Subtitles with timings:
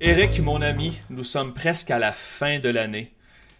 [0.00, 3.12] Eric, mon ami, nous sommes presque à la fin de l'année.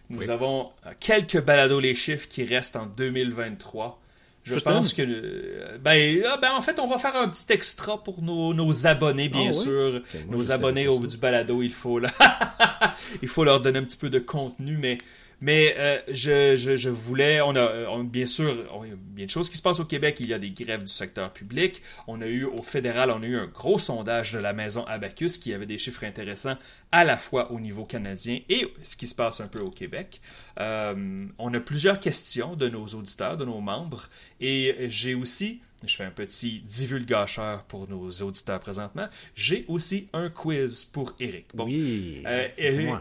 [0.09, 0.69] Nous avons
[0.99, 3.99] quelques balados les chiffres qui restent en 2023.
[4.43, 5.03] Je pense que.
[5.05, 8.87] euh, Ben, ah, ben, en fait, on va faire un petit extra pour nos, nos
[8.87, 10.01] abonnés, bien Ah sûr.
[10.29, 11.07] nos abonnés pas au ça.
[11.07, 12.09] du balado, il faut, là.
[13.21, 14.97] il faut leur donner un petit peu de contenu, mais.
[15.41, 18.53] Mais euh, je, je, voulais, on a euh, bien sûr,
[18.83, 20.17] il y a bien de choses qui se passent au Québec.
[20.19, 21.81] Il y a des grèves du secteur public.
[22.07, 25.37] On a eu au fédéral, on a eu un gros sondage de la maison Abacus
[25.37, 26.57] qui avait des chiffres intéressants
[26.91, 30.21] à la fois au niveau canadien et ce qui se passe un peu au Québec.
[30.59, 34.09] Euh, on a plusieurs questions de nos auditeurs, de nos membres,
[34.41, 40.29] et j'ai aussi, je fais un petit divulgacheur pour nos auditeurs présentement, j'ai aussi un
[40.29, 41.45] quiz pour Eric.
[41.53, 42.23] Bon, Oui.
[42.27, 42.47] euh,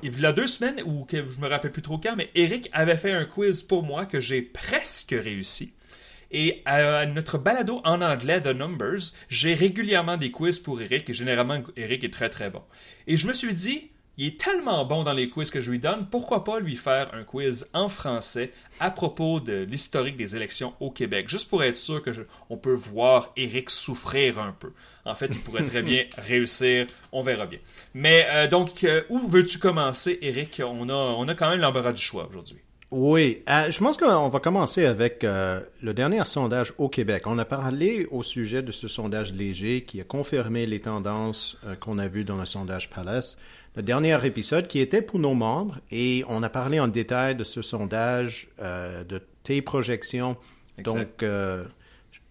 [0.03, 2.69] il y a deux semaines, ou que je me rappelle plus trop quand, mais Eric
[2.73, 5.73] avait fait un quiz pour moi que j'ai presque réussi.
[6.31, 11.15] Et à notre balado en anglais, The Numbers, j'ai régulièrement des quiz pour Eric, et
[11.15, 12.63] généralement, Eric est très très bon.
[13.07, 15.79] Et je me suis dit, il est tellement bon dans les quiz que je lui
[15.79, 20.75] donne, pourquoi pas lui faire un quiz en français à propos de l'historique des élections
[20.81, 24.73] au Québec, juste pour être sûr que je- on peut voir Eric souffrir un peu.
[25.05, 27.61] En fait, il pourrait très bien réussir, on verra bien.
[27.95, 31.93] Mais euh, donc, euh, où veux-tu commencer, Eric On a, on a quand même l'embarras
[31.93, 32.59] du choix aujourd'hui.
[32.91, 37.25] Oui, euh, je pense qu'on va commencer avec euh, le dernier sondage au Québec.
[37.27, 41.75] On a parlé au sujet de ce sondage léger qui a confirmé les tendances euh,
[41.77, 43.37] qu'on a vues dans le sondage Palace.
[43.77, 47.45] Le dernier épisode qui était pour nos membres et on a parlé en détail de
[47.45, 50.37] ce sondage, de tes projections.
[50.79, 51.21] Exact.
[51.21, 51.31] Donc,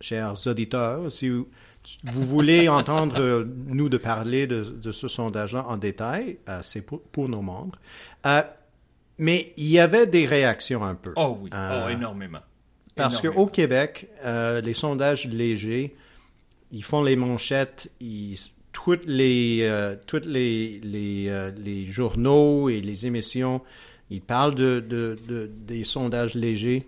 [0.01, 1.47] chers auditeurs, si vous,
[2.03, 7.29] vous voulez entendre nous de parler de, de ce sondage-là en détail, c'est pour, pour
[7.29, 7.79] nos membres.
[9.17, 11.11] Mais il y avait des réactions un peu.
[11.15, 12.39] Oh oui, Euh, oh, énormément.
[12.95, 15.95] Parce qu'au Québec, euh, les sondages légers,
[16.71, 18.35] ils font les manchettes, ils,
[18.73, 23.61] toutes les, euh, toutes les, les, les journaux et les émissions,
[24.09, 26.87] ils parlent de, de, de- des sondages légers.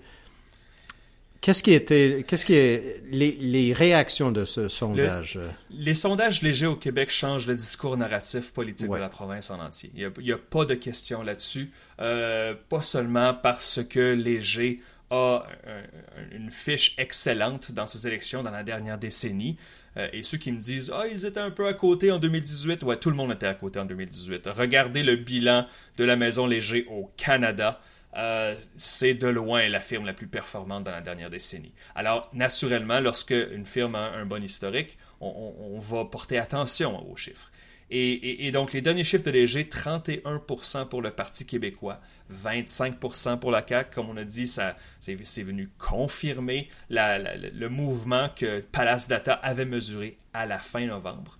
[1.42, 5.38] Qu'est-ce qui était, qu'est-ce qui est les, les réactions de ce sondage?
[5.38, 5.48] euh?
[5.72, 8.98] Les sondages légers au Québec changent le discours narratif politique Ouais.
[8.98, 9.90] de la province en entier.
[9.96, 11.72] Il n'y a, pas de question là-dessus.
[12.02, 14.78] Euh, pas seulement parce que Léger
[15.12, 19.56] a un- une fiche excellente dans ses élections dans la dernière décennie.
[19.98, 22.84] Euh, et ceux qui me disent Ah, ils étaient un peu à côté en 2018.
[22.84, 24.46] Ouais, tout le monde était à côté en 2018.
[24.48, 25.66] Regardez le bilan
[25.98, 27.82] de la Maison Léger au Canada.
[28.16, 31.74] Euh, c'est de loin la firme la plus performante dans la dernière décennie.
[31.96, 37.52] Alors, naturellement, lorsque une firme a un bon historique, on, va porter attention aux chiffres.
[37.92, 41.98] Et, donc, les derniers chiffres de Léger, 31% pour le Parti québécois,
[42.32, 43.96] 25% pour la CAQ.
[43.96, 50.18] Comme on a dit, ça, c'est, venu confirmer le mouvement que Palace Data avait mesuré
[50.34, 51.40] à la fin novembre.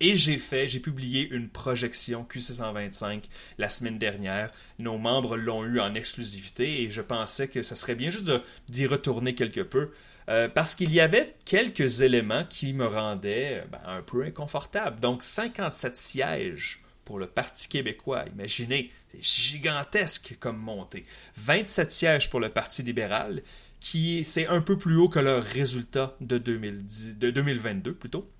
[0.00, 3.24] Et j'ai fait, j'ai publié une projection QC125
[3.58, 4.50] la semaine dernière.
[4.78, 8.30] Nos membres l'ont eu en exclusivité et je pensais que ça serait bien juste
[8.68, 9.90] d'y retourner quelque peu
[10.28, 15.00] euh, parce qu'il y avait quelques éléments qui me rendaient euh, ben, un peu inconfortable.
[15.00, 18.24] Donc 57 sièges pour le Parti québécois.
[18.34, 21.04] Imaginez, c'est gigantesque comme montée.
[21.38, 23.42] 27 sièges pour le Parti libéral,
[23.80, 28.30] qui est- c'est un peu plus haut que leur résultat de, 2010, de 2022 plutôt.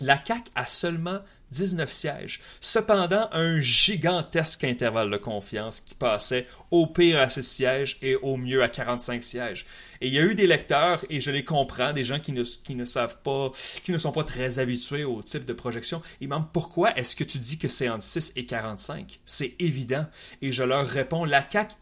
[0.00, 2.40] La CAQ a seulement 19 sièges.
[2.60, 8.36] Cependant, un gigantesque intervalle de confiance qui passait au pire à 6 sièges et au
[8.36, 9.66] mieux à 45 sièges.
[10.00, 12.84] Et il y a eu des lecteurs, et je les comprends, des gens qui ne,
[12.84, 13.50] savent pas,
[13.82, 16.02] qui ne sont pas très habitués au type de projection.
[16.20, 19.18] Ils me demandent pourquoi est-ce que tu dis que c'est entre 6 et 45?
[19.24, 20.06] C'est évident.
[20.42, 21.74] Et je leur réponds, la CAQ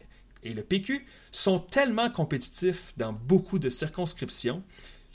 [0.43, 4.63] et le PQ sont tellement compétitifs dans beaucoup de circonscriptions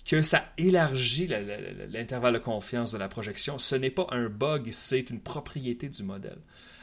[0.04, 3.58] que ça élargit la- la- la- l'intervalle de confiance de la projection.
[3.58, 6.38] Ce n'est pas un bug, c'est une propriété du modèle.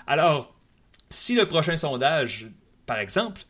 [0.07, 0.55] Alors,
[1.09, 2.47] si le prochain sondage,
[2.85, 3.41] par exemple,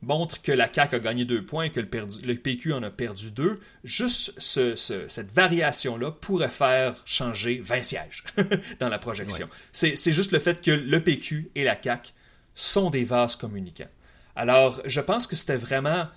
[0.00, 2.82] montre que la CAQ a gagné deux points et que le, perdu- le PQ en
[2.82, 8.24] a perdu deux, juste ce- ce- cette variation-là pourrait faire changer 20 sièges
[8.80, 9.48] dans la projection.
[9.70, 12.10] C'est c'est juste le fait que le PQ et la CAQ
[12.54, 13.88] sont des vases communicants.
[14.34, 16.08] Alors, je pense que c'était vraiment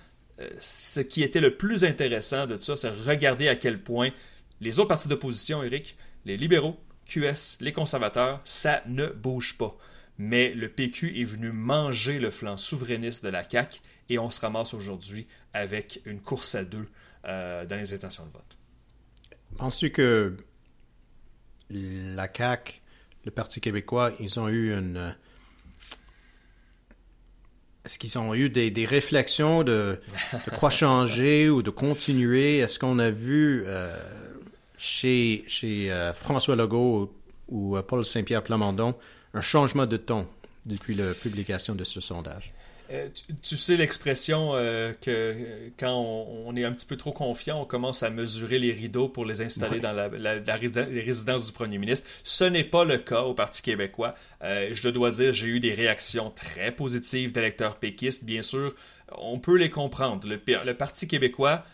[0.60, 4.10] ce qui était le plus intéressant de ça, c'est regarder à quel point
[4.60, 9.76] les autres partis d'opposition, Eric, les libéraux, QS, les conservateurs, ça ne bouge pas.
[10.18, 14.40] Mais le PQ est venu manger le flanc souverainiste de la CAQ et on se
[14.40, 16.88] ramasse aujourd'hui avec une course à deux
[17.26, 18.56] euh, dans les intentions de vote.
[19.58, 20.36] Penses-tu que
[21.70, 22.80] la CAQ,
[23.24, 25.14] le Parti québécois, ils ont eu une...
[27.86, 30.00] Est-ce qu'ils ont eu des, des réflexions de,
[30.32, 32.58] de quoi changer ou de continuer?
[32.58, 33.96] Est-ce qu'on a vu euh,
[34.76, 37.14] chez, chez euh, François Legault
[37.48, 38.96] ou euh, Paul Saint-Pierre Plamondon
[39.34, 40.26] un changement de ton
[40.64, 42.52] depuis la publication de ce sondage?
[42.90, 43.08] Euh,
[43.42, 45.34] tu, sais l'expression euh, que
[45.78, 49.24] quand on, est un petit peu trop confiant, on commence à mesurer les rideaux pour
[49.24, 52.08] les installer dans la, les résidences du premier ministre.
[52.22, 54.14] Ce n'est pas le cas au Parti québécois.
[54.42, 58.24] Euh, je dois dire, j'ai eu des réactions très positives d'électeurs péquistes.
[58.24, 58.74] Bien sûr,
[59.18, 60.26] on peut les comprendre.
[60.28, 61.64] Le, le Parti québécois,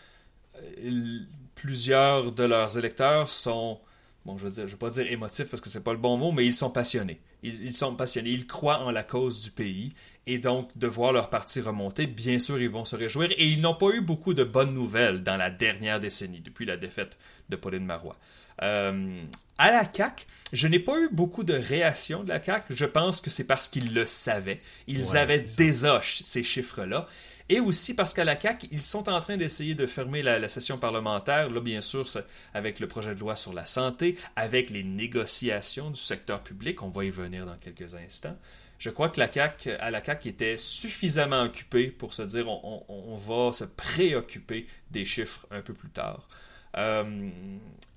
[1.55, 3.79] plusieurs de leurs électeurs sont
[4.25, 6.17] bon, je veux dire, je vais pas dire émotifs parce que c'est pas le bon
[6.17, 7.19] mot, mais ils sont passionnés.
[7.43, 9.93] ils, sont passionnés, ils croient en la cause du pays
[10.25, 13.31] et donc, de voir leur parti remonter, bien sûr, ils vont se réjouir.
[13.31, 16.77] Et ils n'ont pas eu beaucoup de bonnes nouvelles dans la dernière décennie, depuis la
[16.77, 17.17] défaite
[17.49, 18.15] de Pauline Marois.
[18.61, 19.21] Euh,
[19.57, 22.65] à la CAC, je n'ai pas eu beaucoup de réactions de la CAC.
[22.69, 24.59] Je pense que c'est parce qu'ils le savaient.
[24.87, 27.05] Ils avaient déjà ces chiffres-là.
[27.49, 30.47] Et aussi parce qu'à la CAC, ils sont en train d'essayer de fermer la, la,
[30.47, 32.07] session parlementaire, là bien sûr
[32.53, 36.87] avec le projet de loi sur la santé, avec les négociations du secteur public, on
[36.87, 38.37] va y venir dans quelques instants
[38.83, 43.15] je crois que la CAC, à la CAC était suffisamment occupée pour se dire on,
[43.15, 46.27] va se préoccuper des chiffres un peu plus tard.
[46.75, 47.05] Euh,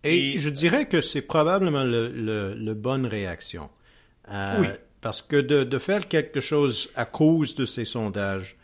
[0.05, 3.69] et, je dirais que c'est probablement le, le, bonne réaction.
[4.31, 4.69] Euh, oui.
[5.01, 8.57] Parce que de, faire quelque chose à cause de ces sondages,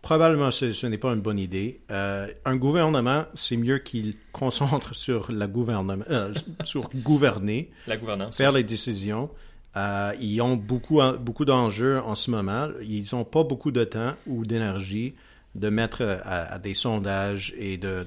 [0.00, 1.82] probablement ce, n'est pas une bonne idée.
[1.90, 6.02] Euh, un gouvernement, c'est mieux qu'il concentre sur la gouvernement,
[6.64, 9.28] sur gouverner, la gouvernance, faire les décisions.
[9.78, 12.68] Euh, ils ont beaucoup, beaucoup d'enjeux en ce moment.
[12.82, 15.14] Ils n'ont pas beaucoup de temps ou d'énergie
[15.54, 18.06] de mettre à, des sondages et de,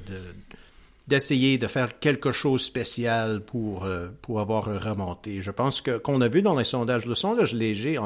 [1.08, 5.42] d'essayer de, faire quelque chose de spécial pour, euh, pour avoir remonté.
[5.42, 7.98] Je pense que qu'on a vu dans les sondages, le sondage léger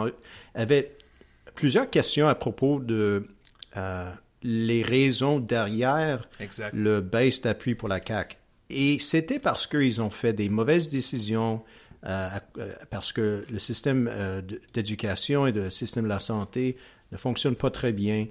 [0.54, 0.96] avait
[1.56, 3.28] plusieurs questions à propos de
[3.78, 4.12] euh,
[4.44, 6.28] les raisons derrière
[6.72, 8.38] le baisse d'appui pour la CAQ.
[8.70, 11.85] Et c'était parce qu'ils ont fait des mauvaises décisions, euh, euh,
[12.90, 14.42] parce que le système euh,
[14.74, 16.78] d'éducation et le système de la santé
[17.12, 18.28] ne fonctionne pas très bien.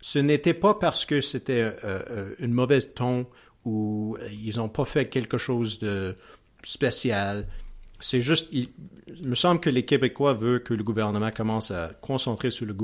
[0.00, 1.72] Ce n'était pas parce que c'était
[2.38, 3.26] une mauvaise ton
[3.64, 6.14] ou ils n'ont pas fait quelque chose de
[6.62, 7.48] spécial.
[7.98, 8.68] C'est juste, il,
[9.22, 12.76] me semble que les Québécois veulent que le gouvernement commence à concentrer sur le,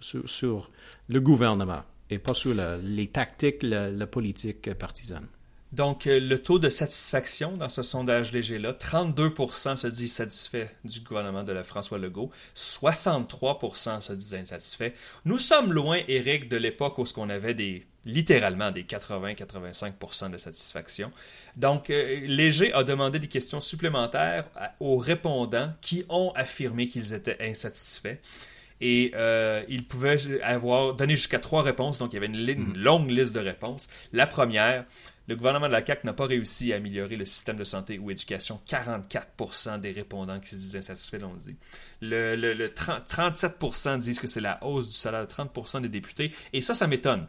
[0.00, 0.70] sur,
[1.08, 5.26] le gouvernement et pas sur les tactiques, la politique partisane.
[5.74, 11.00] Donc, euh, le taux de satisfaction dans ce sondage léger-là, 32% se disent satisfaits du
[11.00, 14.92] gouvernement de la François Legault, 63% se disent insatisfaits.
[15.24, 21.10] Nous sommes loin, Éric, de l'époque où on avait des littéralement des 80-85% de satisfaction.
[21.56, 24.44] Donc, euh, Léger a demandé des questions supplémentaires
[24.78, 28.18] aux répondants qui ont affirmé qu'ils étaient insatisfaits
[28.80, 32.76] et euh, il pouvait avoir donné jusqu'à trois réponses, donc il y avait une, mm.
[32.76, 33.88] longue liste de réponses.
[34.12, 34.84] La première,
[35.26, 38.10] le gouvernement de la CAQ n'a pas réussi à améliorer le système de santé ou
[38.10, 38.60] éducation.
[38.68, 41.56] 44% des répondants qui se disaient insatisfaits l'ont dit.
[42.02, 46.32] Le, 37% disent que c'est la hausse du salaire de 30 des députés.
[46.52, 47.26] Et ça, ça m'étonne.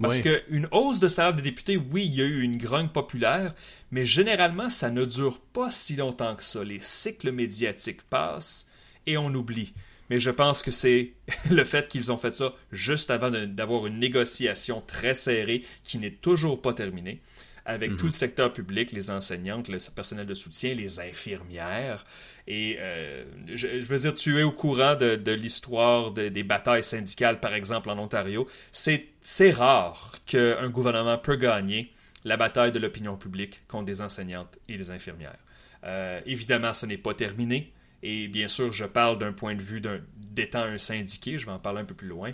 [0.00, 3.54] Parce qu'une hausse de salaire des députés, oui, il y a eu une grogne populaire,
[3.90, 6.64] mais généralement, ça ne dure pas si longtemps que ça.
[6.64, 8.68] Les cycles médiatiques passent
[9.06, 9.74] et on oublie
[10.12, 11.14] mais je pense que c'est
[11.50, 16.10] le fait qu'ils ont fait ça juste avant d'avoir une négociation très serrée qui n'est
[16.10, 17.22] toujours pas terminée
[17.64, 18.10] avec tout le mhm.
[18.10, 22.04] secteur public, les enseignantes, le personnel de soutien, les infirmières.
[22.46, 27.54] Et euh, je, veux dire, tu es au courant de, l'histoire des batailles syndicales, par
[27.54, 28.46] exemple, en Ontario.
[28.70, 31.90] C'est rare qu'un gouvernement peut gagner
[32.26, 35.38] la bataille de l'opinion publique contre des enseignantes et des infirmières.
[35.84, 37.72] Euh, évidemment, ce n'est pas terminé.
[38.02, 39.80] Et bien sûr, je parle d'un point de vue
[40.16, 42.32] d'étant un syndiqué, je vais en parler un peu plus loin.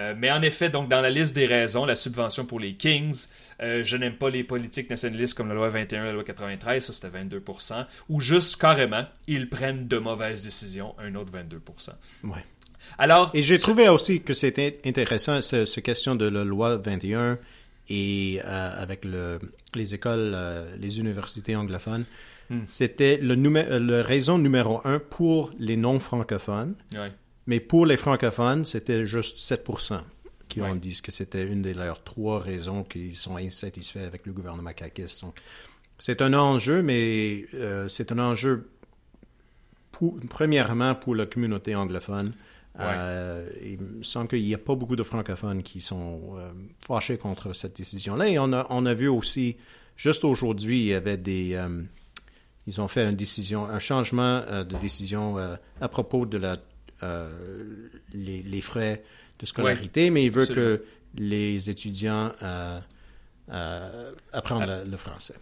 [0.00, 3.26] Euh, mais en effet, donc dans la liste des raisons, la subvention pour les Kings,
[3.60, 6.92] euh, je n'aime pas les politiques nationalistes comme la loi 21, la loi 93, ça
[6.92, 11.60] c'était 22% ou juste carrément, ils prennent de mauvaises décisions, un autre 22
[12.24, 12.44] ouais.
[12.98, 17.38] Alors, et j'ai trouvé aussi que c'était intéressant, cette question de la loi 21
[17.90, 19.38] et euh, avec le,
[19.74, 20.36] les écoles,
[20.78, 22.04] les universités anglophones.
[22.50, 22.62] Hmm.
[22.66, 26.74] C'était le, le raison numéro un pour les non-francophones.
[27.46, 30.02] Mais pour les francophones, c'était juste 7%
[30.48, 34.32] qui ont dit que c'était une de leurs trois raisons qu'ils sont insatisfaits avec le
[34.32, 35.24] gouvernement caquiste.
[35.98, 38.68] C'est un enjeu, mais euh, c'est un enjeu
[40.28, 42.32] premièrement pour la communauté anglophone.
[42.78, 47.18] Euh, il me semble qu'il n'y a pas beaucoup de francophones qui sont euh, fâchés
[47.18, 48.28] contre cette décision-là.
[48.28, 49.56] Et on a, on a vu aussi,
[49.96, 51.54] juste aujourd'hui, il y avait des,
[52.70, 56.56] ils ont fait une décision, un changement euh, de décision euh, à propos de la,
[57.02, 57.28] euh,
[58.12, 59.02] les, frais
[59.40, 60.84] de scolarité, mais ils veulent que
[61.16, 62.30] les étudiants
[64.32, 65.34] apprennent le, français.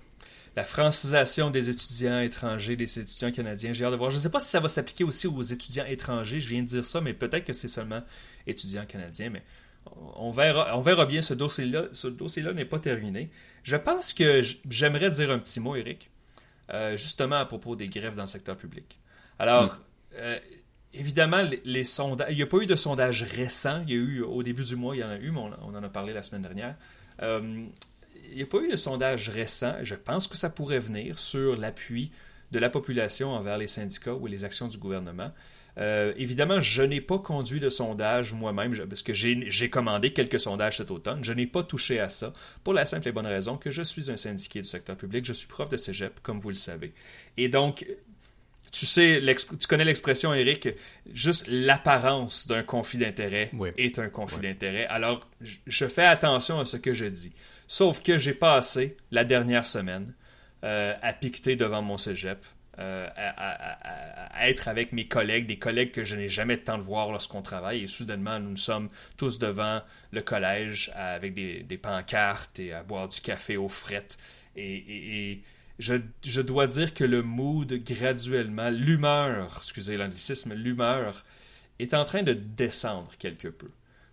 [0.57, 3.75] la francisation des étudiants étrangers, des étudiants canadiens.
[3.75, 4.11] J'ai hâte de voir.
[4.11, 6.41] Je ne sais pas si ça va s'appliquer aussi aux étudiants étrangers.
[6.41, 8.01] Je viens de dire ça, mais peut-être que c'est seulement
[8.47, 9.29] étudiants canadiens.
[9.29, 9.43] Mais
[10.17, 11.21] on verra, on verra bien.
[11.21, 13.29] Ce dossier-là, ce dossier-là n'est pas terminé.
[13.65, 16.09] Je pense que j'aimerais dire un petit mot, Eric,
[16.71, 18.99] euh, justement à propos des grèves dans le secteur public.
[19.39, 19.79] Alors, hmm.
[20.17, 20.39] euh,
[20.93, 23.83] évidemment, les, sondages, il n'y a pas eu de sondage récent.
[23.87, 25.75] Il y a eu au début du mois, il y en a eu, mais on,
[25.75, 26.77] en a parlé la semaine dernière.
[27.23, 27.67] Euh,
[28.31, 29.77] il n'y a pas eu de sondage récent.
[29.83, 32.11] Je pense que ça pourrait venir sur l'appui
[32.51, 35.33] de la population envers les syndicats ou les actions du gouvernement.
[35.79, 40.79] Euh, évidemment, je n'ai pas conduit de sondage moi-même parce que j'ai commandé quelques sondages
[40.79, 41.23] cet automne.
[41.23, 42.33] Je n'ai pas touché à ça
[42.65, 45.25] pour la simple et bonne raison que je suis un syndiqué du secteur public.
[45.25, 46.93] Je suis prof de cégep, comme vous le savez.
[47.37, 47.87] Et donc,
[48.71, 49.23] tu sais,
[49.59, 50.69] tu connais l'expression, Eric,
[51.13, 54.87] juste l'apparence d'un conflit d'intérêt est un conflit d'intérêt.
[54.87, 57.33] Alors, je fais attention à ce que je dis.
[57.67, 60.13] Sauf que j'ai passé la dernière semaine
[60.65, 62.45] euh, à piqueter devant mon cégep,
[62.79, 66.83] euh, à, être avec mes collègues, des collègues que je n'ai jamais de temps de
[66.83, 67.85] voir lorsqu'on travaille.
[67.85, 69.81] Et soudainement, nous sommes tous devant
[70.13, 74.17] le collège avec des, pancartes et à boire du café aux frettes.
[74.57, 75.43] et
[75.79, 81.25] je, dois dire que le mood graduellement, l'humeur, excusez l'anglicisme, l'humeur
[81.79, 83.69] est en train de descendre quelque peu.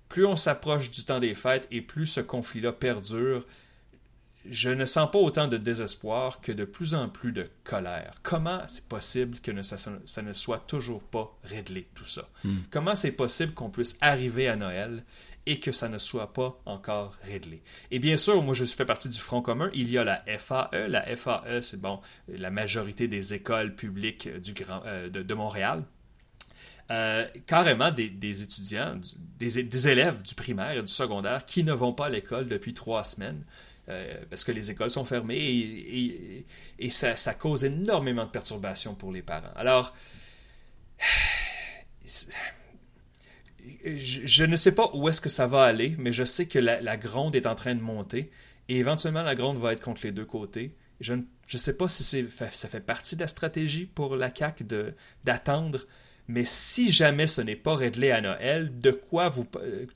[0.07, 3.45] Plus on s'approche du temps des fêtes et plus ce conflit-là perdure,
[4.49, 8.15] je ne sens pas autant de désespoir que de plus en plus de colère.
[8.23, 12.29] Comment c'est possible que ça, ne soit toujours pas réglé, tout ça?
[12.43, 12.57] Hmm.
[12.69, 15.03] Comment c'est possible qu'on puisse arriver à Noël
[15.45, 17.61] et que ça ne soit pas encore réglé?
[17.91, 20.87] Et bien sûr, moi je fais partie du Front commun, il y a la FAE.
[20.87, 25.83] La FAE, c'est bon, la majorité des écoles publiques du grand, euh, de, Montréal.
[26.91, 28.99] Euh, carrément des, étudiants,
[29.39, 33.03] des, élèves du primaire et du secondaire qui ne vont pas à l'école depuis trois
[33.03, 33.43] semaines.
[33.87, 35.37] Euh, parce que les écoles sont fermées
[36.79, 39.53] et, ça, cause énormément de perturbations pour les parents.
[39.55, 39.95] Alors,
[43.85, 46.97] je, ne sais pas où est-ce que ça va aller, mais je sais que la,
[46.97, 48.31] gronde est en train de monter
[48.69, 50.75] et éventuellement la gronde va être contre les deux côtés.
[50.99, 51.23] Je ne
[51.57, 54.65] sais pas si ça fait partie de la stratégie pour la CAQ
[55.23, 55.85] d'attendre,
[56.27, 59.45] mais si jamais ce n'est pas réglé à Noël, de quoi vous,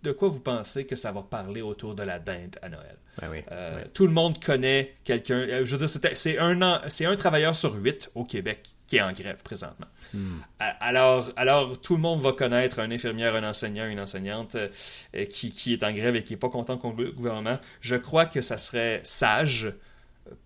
[0.03, 2.97] de quoi vous pensez que ça va parler autour de la dinde à Noël?
[3.21, 5.39] Ben euh, tout le monde connaît quelqu'un.
[5.39, 9.11] Euh, je veux dire, c'est un, un travailleur sur huit au Québec qui est en
[9.11, 9.85] grève présentement.
[10.13, 10.39] Hmm.
[10.59, 15.51] Alors, alors, tout le monde va connaître un infirmière, un enseignant, une enseignante euh, qui,
[15.51, 17.59] qui, est en grève et qui n'est pas content contre le gouvernement.
[17.81, 19.71] Je crois que ça serait sage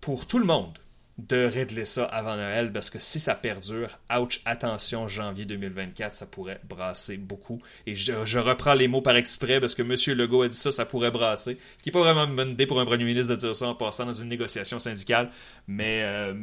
[0.02, 0.78] pour tout le monde
[1.18, 6.26] de régler ça avant Noël parce que si ça perdure, ouch, attention, janvier 2024, ça
[6.26, 7.62] pourrait brasser beaucoup.
[7.86, 9.94] Et je, reprends les mots par exprès parce que M.
[10.18, 11.56] Legault a dit ça, ça pourrait brasser.
[11.78, 13.68] Ce qui n'est pas vraiment une bonne idée pour un premier ministre de dire ça
[13.68, 15.30] en passant dans une négociation syndicale,
[15.68, 16.34] mais euh,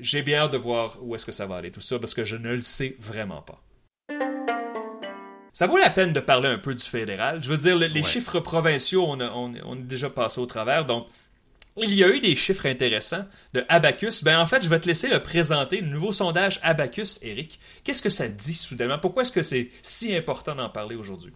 [0.00, 2.24] j'ai bien hâte de voir où est-ce que ça va aller tout ça parce que
[2.24, 3.60] je ne le sais vraiment pas.
[5.52, 7.42] Ça vaut la peine de parler un peu du fédéral.
[7.42, 11.08] Je veux dire, les chiffres provinciaux, on a, on, on déjà passé au travers, donc
[11.82, 14.24] il y a eu des chiffres intéressants de Abacus.
[14.24, 17.58] Ben, en fait, je vais te laisser le présenter, le nouveau sondage Abacus, Eric.
[17.84, 18.98] Qu'est-ce que ça dit soudainement?
[18.98, 21.32] Pourquoi est-ce que c'est si important d'en parler aujourd'hui?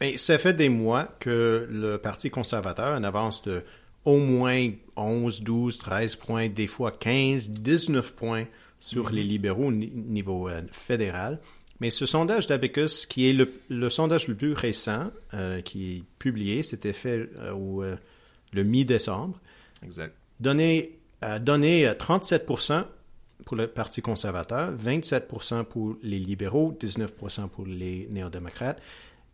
[0.00, 3.64] Ben, ça fait des mois que le Parti conservateur, en avance de
[4.04, 8.44] au moins 11, 12, 13 points, des fois 15, 19 points
[8.78, 9.16] sur mhm.
[9.16, 11.40] les libéraux au niveau euh, fédéral.
[11.80, 13.32] Mais ce sondage d'Abacus, qui est
[13.68, 17.84] le, sondage le plus récent, euh, qui est publié, c'était fait euh, au,
[18.52, 19.38] le mi-décembre,
[19.82, 20.14] exact.
[20.40, 20.92] Donnait,
[21.40, 22.84] donné 37%
[23.44, 28.80] pour le Parti conservateur, 27% pour les libéraux, 19% pour les néo-démocrates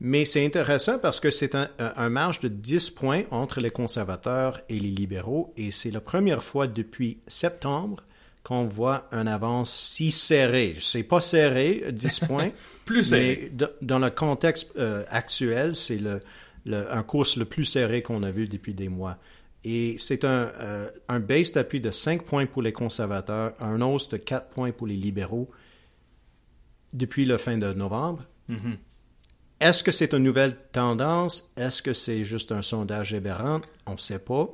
[0.01, 4.79] mais c'est intéressant parce que c'est un, marge de 10 points entre les conservateurs et
[4.79, 8.05] les libéraux, et c'est la première fois depuis septembre
[8.43, 10.77] qu'on voit un avance si serré.
[10.79, 12.51] C'est pas serré, 10 points.
[12.85, 13.51] plus serré.
[13.59, 16.21] Mais dans le contexte euh, actuel, c'est le,
[16.91, 19.17] un course le plus serré qu'on a vu depuis des mois.
[19.65, 24.09] Et c'est un, euh, un base d'appui de 5 points pour les conservateurs, un hausse
[24.11, 25.51] de 4 points pour les libéraux
[26.93, 28.25] depuis la fin de novembre.
[28.51, 28.77] Mm-hmm.
[29.61, 31.51] Est-ce que c'est une nouvelle tendance?
[31.57, 33.61] Est-ce que c'est juste un sondage aberrant?
[33.87, 34.49] On ne sait pas.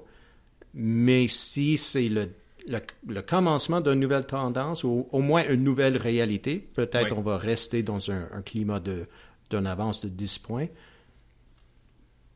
[0.75, 2.29] Mais si c'est le,
[2.69, 7.83] le, commencement d'une nouvelle tendance ou au moins une nouvelle réalité, peut-être on va rester
[7.83, 10.67] dans un, climat d'une avance de 10 points.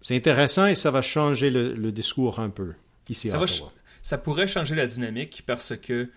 [0.04, 2.74] C'est intéressant et ça va changer le, discours un peu
[3.08, 3.40] ici ça
[4.02, 6.10] ça pourrait changer la dynamique parce que,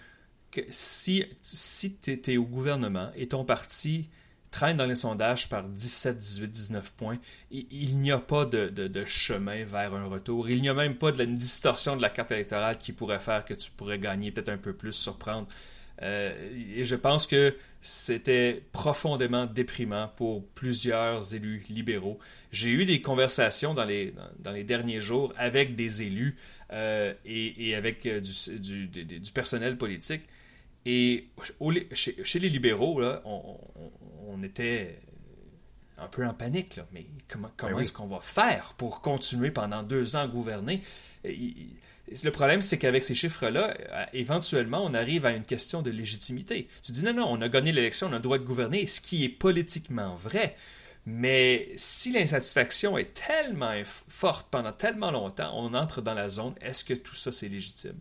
[0.52, 4.10] que si, si tu étais au gouvernement et ton parti
[4.52, 7.18] traîne dans les sondages par 17, 18, 19 points.
[7.52, 10.50] Il, n'y a pas de, chemin vers un retour.
[10.50, 13.46] Il n'y a même pas de la, distorsion de la carte électorale qui pourrait faire
[13.46, 15.48] que tu pourrais gagner peut-être un peu plus, surprendre.
[16.02, 16.32] Euh,
[16.76, 22.20] et je pense que c'était profondément déprimant pour plusieurs élus libéraux.
[22.52, 26.38] J'ai eu des conversations dans les, dans, les derniers jours avec des élus
[26.72, 30.24] euh, et, avec euh, du, du, personnel politique.
[30.86, 31.28] Et
[31.94, 35.00] chez, les libéraux, là, on, était
[35.98, 36.80] un peu en panique.
[36.94, 40.82] Mais comment, comment ben est-ce qu'on va faire pour continuer pendant deux ans à gouverner?
[42.24, 46.68] Le problème, c'est qu'avec ces chiffres-là, euh, éventuellement, on arrive à une question de légitimité.
[46.82, 49.02] Tu dis non, non, on a gagné l'élection, on a le droit de gouverner, ce
[49.02, 50.56] qui est politiquement vrai.
[51.06, 53.74] Mais si l'insatisfaction est tellement
[54.10, 57.96] forte pendant tellement longtemps, on entre dans la zone, est-ce que tout ça, c'est légitime?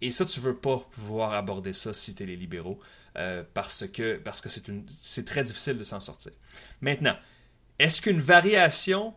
[0.00, 2.78] Et ça, tu veux pas pouvoir aborder ça si tu es les libéraux,
[3.16, 6.32] euh, parce que parce que c'est très difficile de s'en sortir.
[6.80, 7.16] Maintenant,
[7.78, 9.14] est-ce qu'une variation,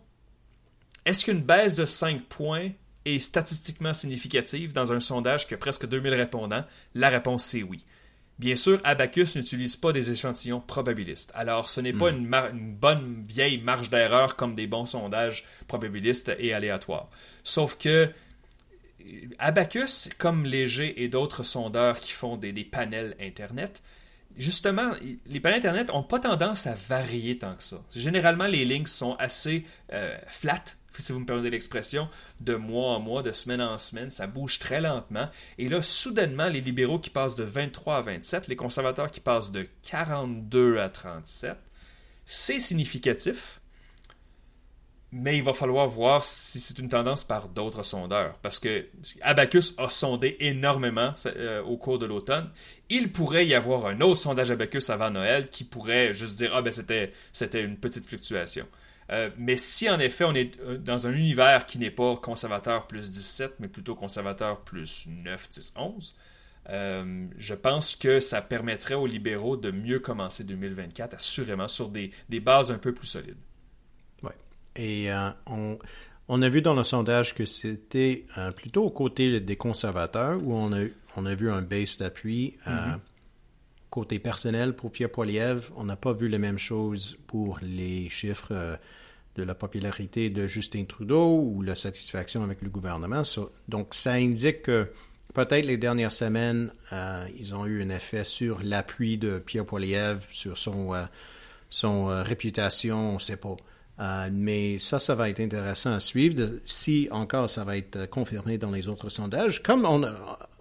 [1.05, 2.71] est-ce qu'une baisse de 5 points
[3.09, 6.65] est statistiquement significative dans un sondage qui a presque 2000 répondants?
[6.95, 7.85] La réponse c'est oui.
[8.39, 11.33] Bien sûr, Abacus n'utilise pas des échantillons probabilistes.
[11.35, 12.55] Alors, ce n'est pas hmm.
[12.55, 17.09] une, bonne vieille marge d'erreur comme des bons sondages probabilistes et aléatoires.
[17.43, 18.09] Sauf que
[19.39, 23.81] Abacus, comme Léger et d'autres sondeurs qui font des, panels Internet,
[24.37, 24.91] justement,
[25.25, 27.83] les panels Internet n'ont pas tendance à varier tant que ça.
[27.93, 30.63] Généralement, les lignes sont assez euh, flat,
[30.97, 34.59] si vous me permettez l'expression, de mois en mois, de semaine en semaine, ça bouge
[34.59, 35.29] très lentement.
[35.57, 39.51] Et là, soudainement, les libéraux qui passent de 23 à 27, les conservateurs qui passent
[39.51, 41.55] de 42 à 37,
[42.25, 43.59] c'est significatif,
[45.11, 48.37] mais il va falloir voir si c'est une tendance par d'autres sondeurs.
[48.43, 48.87] Parce que
[49.21, 52.49] Abacus a sondé énormément euh, au cours de l'automne.
[52.89, 56.61] Il pourrait y avoir un autre sondage Abacus avant Noël qui pourrait juste dire Ah,
[56.61, 58.67] ben c'était, c'était une petite fluctuation.
[59.09, 62.85] Euh, mais si en effet on est euh, dans un univers qui n'est pas conservateur
[62.85, 66.17] plus 17, mais plutôt conservateur plus 9, 10, 11,
[67.37, 72.39] je pense que ça permettrait aux libéraux de mieux commencer 2024, assurément, sur des, des
[72.39, 73.37] bases un peu plus solides.
[74.75, 75.29] Et euh,
[76.27, 80.53] on, a vu dans le sondage que c'était euh, plutôt aux côtés des conservateurs où
[80.53, 80.85] on a,
[81.17, 82.55] on a vu un base d'appui.
[82.65, 82.99] Mm-hmm.
[83.89, 88.77] Côté personnel, pour Pierre Poilievre, on n'a pas vu les mêmes choses pour les chiffres
[89.35, 93.23] de la popularité de Justin Trudeau ou la satisfaction avec le gouvernement.
[93.67, 94.91] donc, ça indique que
[95.33, 96.71] peut-être les dernières semaines,
[97.37, 100.93] ils ont eu un effet sur l'appui de Pierre Poilievre, sur son,
[101.69, 103.55] son réputation, on ne sait pas.
[103.99, 106.59] Euh, mais ça, ça va être intéressant à suivre.
[106.63, 110.05] si encore ça va être confirmé dans les autres sondages, comme on,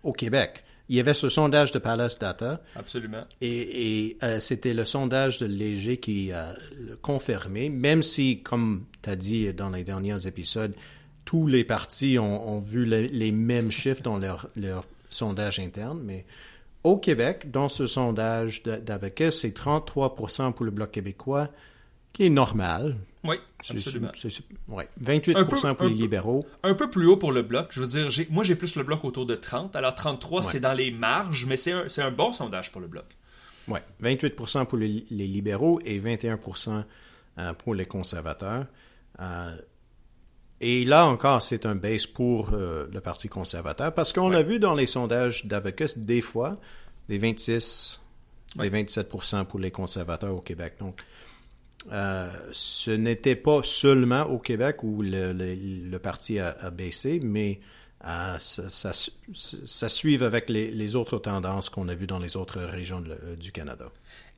[0.03, 0.65] au Québec.
[0.89, 2.63] Il y avait ce sondage de Palace Data.
[2.75, 3.25] Absolument.
[3.41, 6.55] Et, euh, c'était le sondage de Léger qui a
[7.03, 10.75] confirmé, même si, comme tu as dit dans les derniers épisodes,
[11.25, 16.25] tous les partis ont, vu les, mêmes chiffres dans leur, leur sondage interne, mais
[16.85, 21.49] au Québec, dans ce sondage d'Abacus, c'est 33% pour le Bloc québécois,
[22.15, 22.97] qui est normal.
[23.25, 23.37] Oui,
[23.69, 24.11] absolument.
[24.99, 25.37] 28
[25.77, 26.47] pour les libéraux.
[26.63, 27.69] Un peu plus haut pour le bloc.
[27.71, 29.75] Je veux dire, moi, j'ai plus le bloc autour de 30.
[29.77, 33.05] Alors, 33, c'est dans les marges, mais c'est un, bon sondage pour le bloc.
[33.67, 36.85] Oui, 28% pour les, libéraux et 21%
[37.39, 38.67] euh, pour les conservateurs.
[39.21, 39.57] Euh,
[40.61, 44.59] et là encore, c'est un base pour euh, le Parti conservateur parce qu'on a vu
[44.59, 46.59] dans les sondages d'Abacus des fois
[47.09, 48.01] des 26,
[48.57, 50.75] des 27% pour les conservateurs au Québec.
[50.81, 51.01] Donc,
[51.93, 57.61] euh, ce n'était pas seulement au Québec où le, parti a, baissé, mais
[58.05, 63.37] euh, ça, suive avec les, autres tendances qu'on a vues dans les autres régions euh,
[63.37, 63.91] du Canada.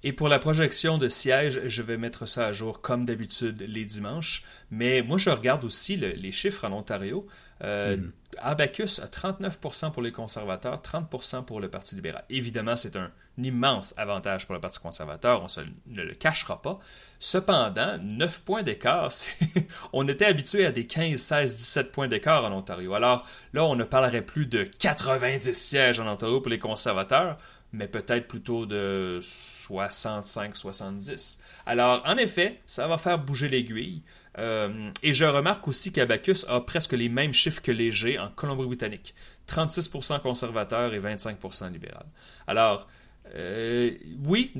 [0.02, 3.84] Et pour la projection de sièges, je vais mettre ça à jour comme d'habitude les
[3.84, 4.44] dimanches.
[4.70, 7.26] Mais moi, je regarde aussi les chiffres en Ontario.
[7.62, 8.12] Mm.
[8.38, 12.24] Abacus a 39% pour les conservateurs, 30% pour le Parti libéral.
[12.30, 16.78] Évidemment, c'est un immense avantage pour le Parti conservateur, on ne le cachera pas.
[17.18, 19.10] Cependant, 9 points d'écart,
[19.92, 22.94] on était habitué à des 15, 16, 17 points d'écart en Ontario.
[22.94, 27.36] Alors là, on ne parlerait plus de 90 sièges en Ontario pour les conservateurs,
[27.72, 31.40] mais peut-être plutôt de 65, 70.
[31.66, 34.02] Alors, en effet, ça va faire bouger l'aiguille.
[34.38, 39.14] Euh, et je remarque aussi qu'Abacus a presque les mêmes chiffres que Léger en Colombie-Britannique.
[39.48, 42.06] 36% conservateur et 25% libéral.
[42.46, 42.86] Alors,
[43.34, 43.92] euh,
[44.24, 44.52] oui,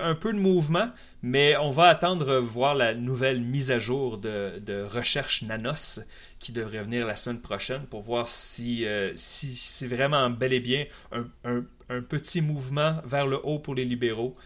[0.00, 0.90] un peu de mouvement,
[1.22, 6.00] mais on va attendre voir la nouvelle mise à jour de, recherche Nanos
[6.38, 10.60] qui devrait venir la semaine prochaine pour voir si, euh, si c'est vraiment bel et
[10.60, 10.86] bien
[11.44, 11.64] un,
[12.02, 14.36] petit mouvement vers le haut pour les libéraux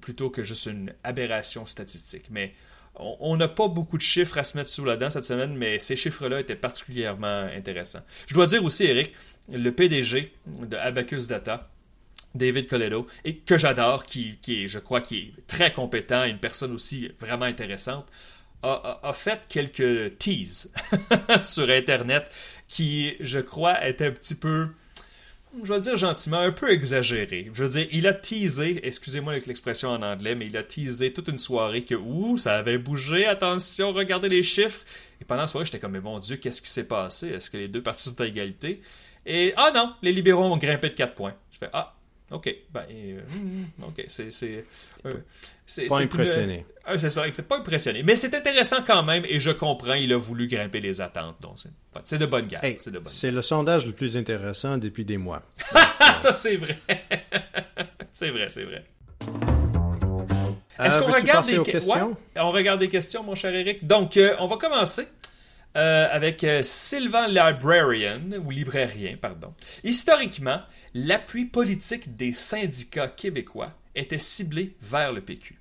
[0.00, 2.26] plutôt que juste une aberration statistique.
[2.30, 2.54] Mais
[2.96, 5.78] on n'a pas beaucoup de chiffres à se mettre sous la dent cette semaine, mais
[5.78, 8.02] ces chiffres-là étaient particulièrement intéressants.
[8.26, 9.14] Je dois dire aussi, Eric,
[9.50, 11.70] le PDG de Abacus Data,
[12.34, 16.72] David Coletto, et que j'adore, qui, est, je crois, qui est très compétent, une personne
[16.72, 18.06] aussi vraiment intéressante,
[18.62, 20.72] a, fait quelques teases
[21.42, 22.30] sur Internet
[22.68, 24.68] qui, je crois, est un petit peu
[25.62, 27.50] je vais le dire gentiment, un peu exagéré.
[27.52, 31.12] Je veux dire, il a teasé, excusez-moi avec l'expression en anglais, mais il a teasé
[31.12, 34.80] toute une soirée que, ouh, ça avait bougé, attention, regardez les chiffres.
[35.20, 37.28] Et pendant la soirée, j'étais comme, mais mon Dieu, qu'est-ce qui s'est passé?
[37.28, 38.80] Est-ce que les deux parties sont à égalité?
[39.26, 41.34] Et, ah non, les libéraux ont grimpé de 4 points.
[41.50, 41.94] Je fais, ah,
[42.32, 42.54] OK.
[42.72, 43.20] Ben, euh,
[43.86, 44.30] OK, c'est.
[44.30, 44.64] C'est
[45.84, 46.66] euh, pas impressionné.
[46.88, 48.02] Euh, c'est ça, c'est pas impressionné.
[48.02, 51.36] Mais c'est intéressant quand même et je comprends, il a voulu grimper les attentes.
[51.40, 51.56] Donc,
[52.02, 52.60] c'est de bonne guerre.
[53.06, 55.42] c'est le sondage le plus intéressant depuis des mois.
[56.16, 56.78] ça, c'est vrai.
[58.10, 58.84] c'est vrai, c'est vrai.
[60.78, 62.16] Est-ce qu'on regarde des questions?
[62.36, 63.86] on regarde des questions, mon cher Eric.
[63.86, 65.06] Donc, on va commencer.
[65.74, 69.54] Avec Sylvain Librarian, ou librairien, pardon.
[69.84, 70.60] Historiquement,
[70.94, 75.58] l'appui politique des syndicats québécois était ciblé vers le PQ.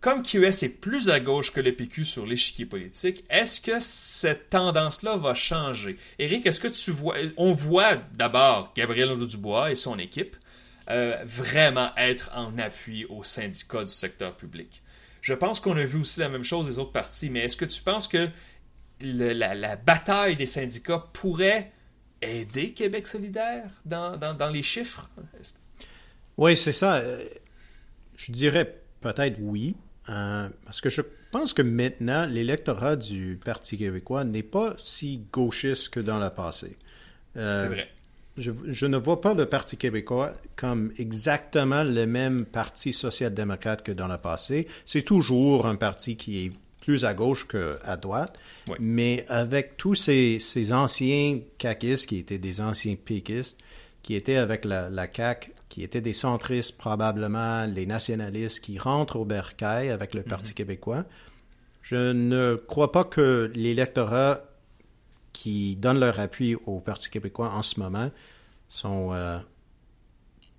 [0.00, 4.48] Comme QS est plus à gauche que le PQ sur l'échiquier politique, est-ce que cette
[4.48, 5.98] tendance-là va changer?
[6.20, 7.16] Éric, est-ce que tu vois...
[7.36, 10.36] On voit d'abord Gabriel Nadeau-Dubois et son équipe
[10.88, 14.82] euh, vraiment être en appui aux syndicats du secteur public?
[15.20, 17.64] Je pense qu'on a vu aussi la même chose des autres partis, mais est-ce que
[17.64, 18.28] tu penses que
[19.00, 21.72] la, bataille des syndicats pourrait
[22.22, 25.10] aider Québec solidaire dans, les chiffres?
[26.36, 26.96] Oui, c'est ça.
[26.96, 27.24] Euh,
[28.16, 29.76] je dirais peut-être oui,
[30.08, 35.90] euh, parce que je pense que maintenant, l'électorat du Parti québécois n'est pas si gauchiste
[35.90, 36.76] que dans le passé.
[37.36, 37.88] Euh, c'est vrai.
[38.36, 44.06] Je, ne vois pas le Parti québécois comme exactement le même parti social-démocrate que dans
[44.06, 44.68] le passé.
[44.84, 46.50] C'est toujours un parti qui est
[46.88, 48.38] plus à gauche qu'à droite.
[48.80, 53.58] Mais avec tous ces, anciens caquistes qui étaient des anciens péquistes,
[54.02, 59.16] qui étaient avec la, la CAQ, qui étaient des centristes probablement, les nationalistes qui rentrent
[59.16, 60.54] au bercail avec le Parti mhm.
[60.54, 61.04] québécois,
[61.82, 64.40] je ne crois pas que l'électorat
[65.34, 68.10] qui donne leur appui au Parti québécois en ce moment
[68.70, 69.38] sont euh,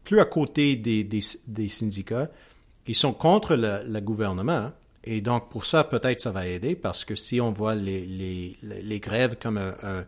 [0.04, 2.30] plus à côté des, des, syndicats.
[2.86, 4.74] Ils sont contre le gouvernement, hein.
[5.04, 8.58] Et donc, pour ça, peut-être ça va aider parce que si on voit les, les,
[8.62, 10.06] les grèves comme un,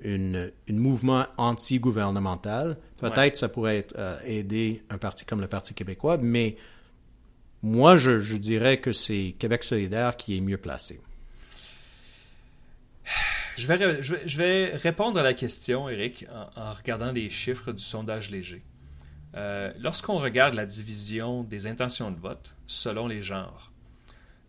[0.00, 6.18] une, mouvement anti-gouvernemental, peut-être ça pourrait être, euh, aider un parti comme le Parti québécois,
[6.18, 6.56] mais
[7.62, 11.00] moi, je, je dirais que c'est Québec solidaire qui est mieux placé.
[13.56, 18.30] Je vais, je vais, répondre à la question, Eric, en, regardant les chiffres du sondage
[18.30, 18.62] léger.
[19.34, 23.72] Euh, lorsqu'on regarde la division des intentions de vote selon les genres,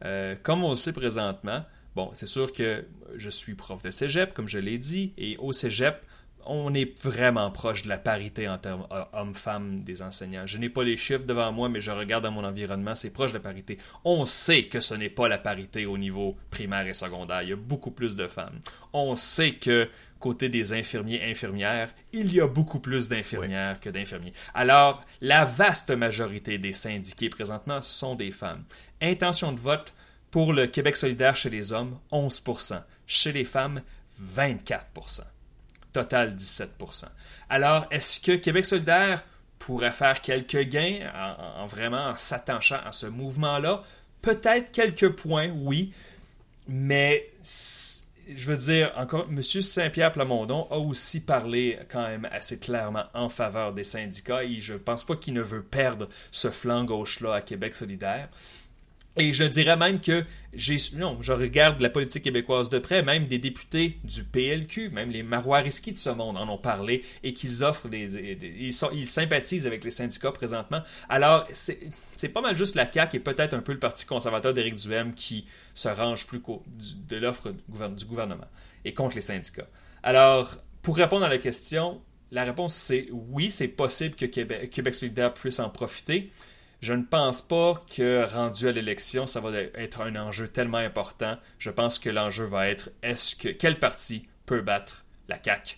[0.06, 1.64] euh, comme on le sait présentement,
[1.96, 5.52] bon, c'est sûr que je suis prof de cégep, comme je l'ai dit, et au
[5.52, 6.04] cégep,
[6.50, 10.46] on est vraiment proche de la parité en termes euh, hommes-femmes des enseignants.
[10.46, 13.32] Je n'ai pas les chiffres devant moi, mais je regarde dans mon environnement, c'est proche
[13.32, 13.78] de la parité.
[14.06, 17.42] On sait que ce n'est pas la parité au niveau primaire et secondaire.
[17.42, 18.60] Il y a beaucoup plus de femmes.
[18.94, 24.34] On sait que côté des infirmiers infirmières, il y a beaucoup plus d'infirmières que d'infirmiers.
[24.54, 28.64] Alors, la vaste majorité des syndiqués présentement sont des femmes.
[29.02, 29.94] Intention de vote
[30.32, 32.44] pour le Québec solidaire chez les hommes, 11
[33.06, 33.82] Chez les femmes,
[34.22, 35.22] 24%
[35.94, 37.06] Total, 17%
[37.50, 39.24] Alors, est-ce que Québec solidaire
[39.58, 41.12] pourrait faire quelques gains
[41.58, 43.84] en, vraiment s'attachant à ce mouvement-là?
[44.22, 45.94] Peut-être quelques points, oui,
[46.68, 47.28] mais
[48.36, 49.42] je veux dire, encore, M.
[49.42, 54.74] Saint-Pierre Plamondon a aussi parlé quand même assez clairement en faveur des syndicats et je
[54.74, 58.30] ne pense pas qu'il ne veut perdre ce flanc gauche-là à Québec solidaire.
[59.20, 63.98] Et je dirais même que je regarde la politique québécoise de près, même des députés
[64.04, 67.64] du PLQ, même les Marois-Risky de ce monde en ont parlé et qu'ils
[69.06, 70.82] sympathisent avec les syndicats présentement.
[71.10, 74.76] Alors, c'est, pas mal juste la CAQ et peut-être un peu le Parti conservateur d'Éric
[74.76, 76.42] Duhem qui se range plus
[77.10, 78.48] de l'offre du gouvernement
[78.86, 79.68] et contre les syndicats.
[80.04, 82.02] Alors, pour répondre à la question,
[82.32, 86.30] la réponse c'est oui, c'est possible que Québec, Québec solidaire puisse en profiter.
[86.80, 91.38] Je ne pense pas que rendu à l'élection, ça va être un enjeu tellement important.
[91.58, 95.78] Je pense que l'enjeu va être est-ce que quel parti peut battre la CAQ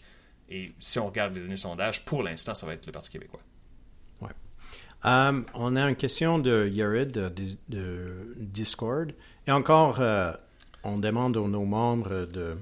[0.50, 3.12] Et si on regarde les données de sondage, pour l'instant, ça va être le Parti
[3.12, 3.42] québécois.
[5.06, 9.14] Euh, on a une question de Yared de, Discord.
[9.48, 10.34] Et encore, euh,
[10.84, 12.58] on demande aux nos membres de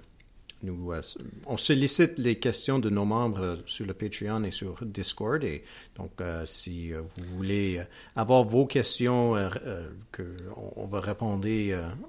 [0.63, 1.01] nous, euh,
[1.45, 5.43] on sollicite les questions de nos membres sur le Patreon et sur Discord.
[5.43, 5.63] Et
[5.95, 6.11] donc,
[6.45, 7.81] si vous voulez
[8.15, 9.35] avoir vos questions,
[10.11, 10.23] que
[10.75, 11.47] on, va répondre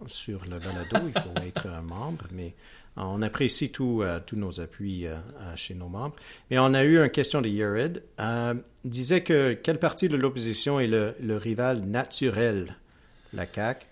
[0.06, 2.24] sur le balado, il faut être un membre.
[2.32, 2.54] Mais
[2.96, 5.06] on apprécie tous nos appuis
[5.54, 6.16] chez nos membres.
[6.50, 8.02] Mais on a eu une question de Yared.
[8.18, 12.76] Il disait que quelle partie de l'opposition est le, le rival naturel,
[13.34, 13.86] la CAQ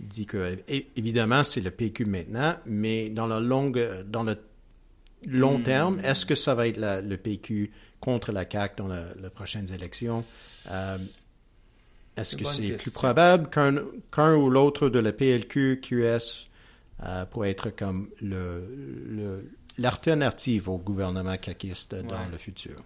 [0.00, 0.58] dit que,
[0.96, 4.36] évidemment, c'est le PQ maintenant, mais dans, la longue, dans le
[5.26, 5.62] long hmm.
[5.62, 10.24] terme, est-ce que ça va être le PQ contre la CAQ dans les prochaines élections?
[10.70, 10.98] Euh,
[12.16, 16.48] est-ce que c'est plus probable qu'un ou l'autre de la PLQ, QS,
[17.04, 18.08] euh, pourrait être comme
[19.78, 22.82] l'alternative le, au gouvernement caquiste dans le futur?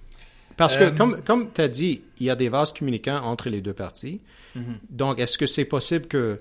[0.57, 3.48] Parce que, euh, comme, comme tu as dit, il y a des vases communicants entre
[3.48, 4.20] les deux partis.
[4.55, 4.77] Mm-hmm.
[4.90, 6.37] Donc, est-ce que c'est possible que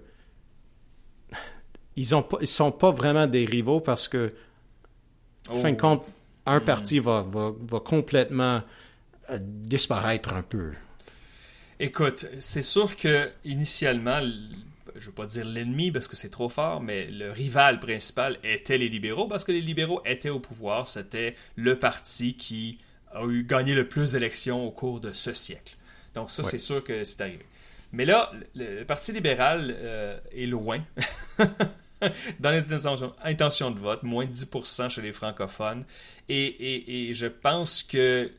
[1.96, 4.34] ils ont ils sont pas vraiment des rivaux parce que,
[5.54, 5.82] fin de oh.
[5.82, 6.06] compte,
[6.46, 6.66] un hmm.
[6.66, 8.62] parti va, va, va complètement
[9.30, 10.72] euh, disparaître un peu.
[11.80, 14.22] Écoute, c'est sûr que initialement,
[14.96, 18.78] je veux pas dire l'ennemi parce que c'est trop fort, mais le rival principal était
[18.78, 20.88] les libéraux parce que les libéraux étaient au pouvoir.
[20.88, 22.78] C'était le parti qui
[23.14, 25.76] a eu gagné le plus d'élections au cours de ce siècle.
[26.14, 27.46] Donc ça, c'est sûr que c'est arrivé.
[27.94, 30.84] Mais là, le, Parti libéral euh, est loin.
[32.40, 32.74] dans les
[33.24, 35.86] intentions, de vote, moins de 10% chez les francophones.
[36.30, 38.32] Et, je pense que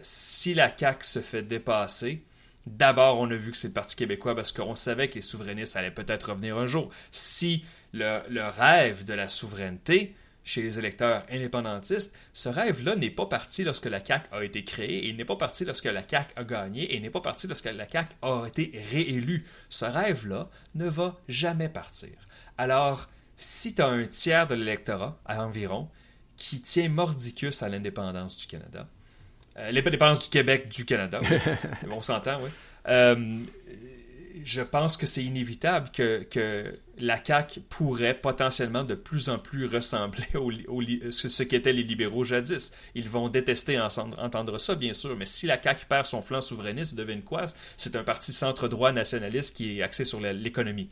[0.00, 2.22] si la CAQ se fait dépasser,
[2.66, 5.76] d'abord, on a vu que c'est le Parti québécois parce qu'on savait que les souverainistes
[5.76, 6.90] allaient peut-être revenir un jour.
[7.10, 13.62] Si le, rêve de la souveraineté chez les électeurs indépendantistes, ce rêve-là n'est pas parti
[13.62, 16.82] lorsque la CAQ a été créée, il n'est pas parti lorsque la CAQ a gagné,
[16.82, 19.46] et il n'est pas parti lorsque la CAQ a été réélue.
[19.68, 22.10] Ce rêve-là ne va jamais partir.
[22.58, 25.88] Alors, si tu as un tiers de l'électorat, à environ,
[26.36, 28.88] qui tient mordicus à l'indépendance du Canada,
[29.58, 31.20] euh, l'indépendance du Québec du Canada,
[31.90, 32.50] on s'entend, oui.
[32.88, 33.38] Euh,
[34.44, 39.66] je pense que c'est inévitable que, que, la CAQ pourrait potentiellement de plus en plus
[39.66, 40.52] ressembler au,
[41.10, 42.72] ce qu'étaient les libéraux jadis.
[42.94, 46.94] Ils vont détester entendre ça, bien sûr, mais si la CAQ perd son flanc souverainiste,
[46.94, 47.46] devine quoi?
[47.76, 50.90] C'est un parti centre-droit nationaliste qui est axé sur l'économie.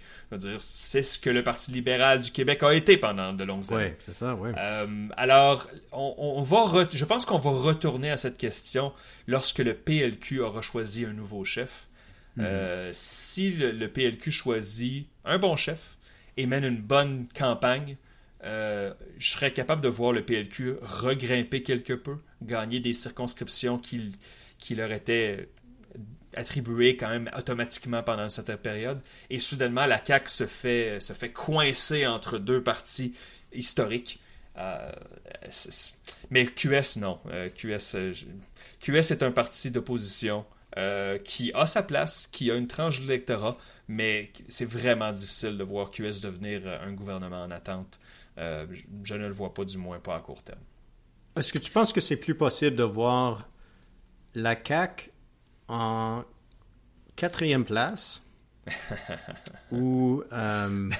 [0.59, 3.91] C'est ce que le Parti libéral du Québec a été pendant de longues années.
[3.91, 4.51] Oui, c'est ça, oui.
[4.57, 8.93] Euh, alors, on, va je pense qu'on va retourner à cette question
[9.27, 11.90] lorsque le PLQ aura choisi un nouveau chef.
[12.39, 15.99] Euh, si le, PLQ choisit un bon chef
[16.37, 17.97] et mène une bonne campagne,
[18.45, 24.17] euh, je serais capable de voir le PLQ regrimper quelque peu, gagner des circonscriptions qui,
[24.59, 25.49] qui leur étaient
[26.35, 29.01] attribuées quand même automatiquement pendant une certaine période.
[29.29, 33.15] Et soudainement, la CAQ se fait, se fait coincer entre deux partis
[33.53, 34.21] historiques.
[34.57, 34.93] Euh,
[36.31, 37.19] mais QS, non.
[37.57, 37.97] QS,
[38.81, 40.45] QS est un parti d'opposition
[40.79, 43.57] euh, qui a sa place, qui a une tranche de l'électorat,
[43.89, 47.99] mais c'est vraiment difficile de voir QS devenir euh, un gouvernement en attente.
[48.39, 48.67] Euh,
[49.03, 50.61] je, ne le vois pas, du moins pas à court terme.
[51.35, 53.49] Est-ce que tu penses que c'est plus possible de voir
[54.37, 55.11] la CAQ
[55.67, 56.23] en
[57.17, 58.23] quatrième place
[59.73, 60.91] ou dans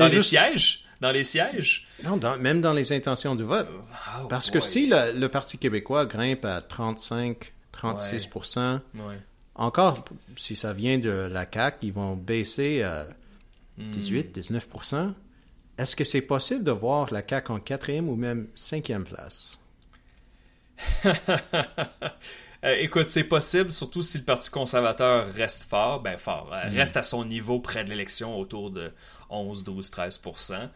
[0.00, 0.84] les sièges?
[1.00, 1.86] Dans les sièges?
[2.02, 6.44] Non même dans les intentions du vote oh, parce que si le, Parti québécois grimpe
[6.44, 8.80] à 35 36%
[9.54, 10.04] Encore,
[10.36, 13.06] si ça vient de la CAQ, ils vont baisser à
[13.78, 15.12] 18, 19%
[15.78, 19.58] Est-ce que c'est possible de voir la CAQ en quatrième ou même cinquième place?
[22.64, 26.74] Euh, écoute, c'est possible, surtout si le Parti conservateur reste fort, ben fort, euh, mm.
[26.74, 28.90] reste à son niveau près de l'élection autour de
[29.30, 30.68] 11, 12, 13%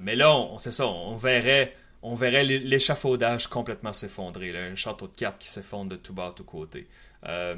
[0.00, 5.14] Mais là, on, c'est ça, on verrait on verrait l'échafaudage complètement s'effondrer, un château de
[5.14, 6.88] cartes qui s'effondre de tout bas, de tout côté.
[7.26, 7.56] Euh,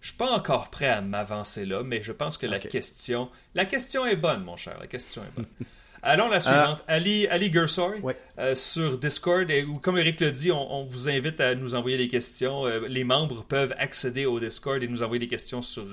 [0.00, 3.64] je suis pas encore prêt à m'avancer là, mais je pense que la question, la
[3.64, 4.76] question est bonne, mon cher.
[4.80, 5.46] La question est bonne.
[6.02, 6.80] Allons la suivante.
[6.80, 9.50] Euh, Ali, Ali euh, sur Discord.
[9.50, 12.66] Et, comme Eric l'a dit, on, vous invite à nous envoyer des questions.
[12.66, 15.86] Euh, les membres peuvent accéder au Discord et nous envoyer des questions sur,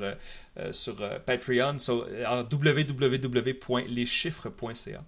[0.72, 1.80] sur Patreon.
[1.80, 2.06] So,
[2.52, 5.00] www.leschiffres.ca.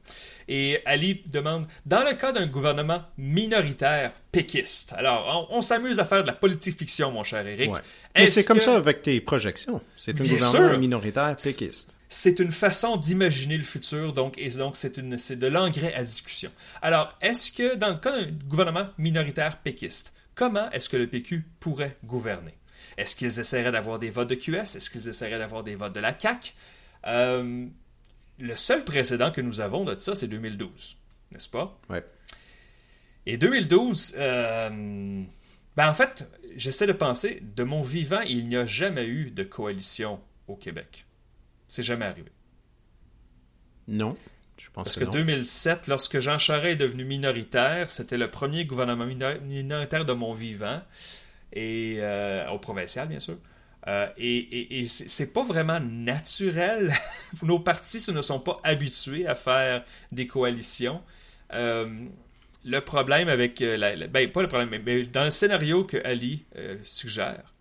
[0.47, 6.21] Et Ali demande Dans le cas d'un gouvernement minoritaire péquiste, alors on, s'amuse à faire
[6.21, 7.71] de la politique fiction, mon cher Eric.
[8.15, 9.81] Mais c'est comme ça avec tes projections.
[9.95, 14.97] C'est un gouvernement minoritaire péquiste c'est une façon d'imaginer le futur, donc, et donc c'est,
[14.97, 16.51] une, c'est de l'engrais à discussion.
[16.81, 21.45] Alors, est-ce que dans le cas d'un gouvernement minoritaire péquiste, comment est-ce que le PQ
[21.59, 22.53] pourrait gouverner?
[22.97, 24.75] Est-ce qu'ils essaieraient d'avoir des votes de QS?
[24.75, 26.53] Est-ce qu'ils essaieraient d'avoir des votes de la CAQ?
[27.05, 27.65] Euh,
[28.39, 30.97] le seul précédent que nous avons de ça, c'est 2012.
[31.31, 31.79] n'est-ce pas?
[31.89, 32.03] Ouais.
[33.25, 35.23] Et 2012, euh,
[35.75, 39.43] ben en fait, j'essaie de penser, de mon vivant, il n'y a jamais eu de
[39.43, 41.06] coalition au Québec.
[41.67, 42.31] C'est jamais arrivé.
[43.87, 44.17] Non.
[44.57, 45.11] Je pense Parce que, que non.
[45.11, 50.33] 2007, lorsque Jean Charest est devenu minoritaire, c'était le premier gouvernement minor- minoritaire de mon
[50.33, 50.81] vivant,
[51.53, 53.37] et euh, au provincial, bien sûr.
[53.87, 56.93] Euh, et et, et c'est pas vraiment naturel.
[57.43, 61.03] Nos partis ne sont pas habitués à faire des coalitions.
[61.53, 62.05] Euh,
[62.65, 63.59] le problème avec.
[63.61, 66.45] la, la- ben, pas le problème, mais, mais dans le scénario que Ali
[66.83, 67.53] suggère,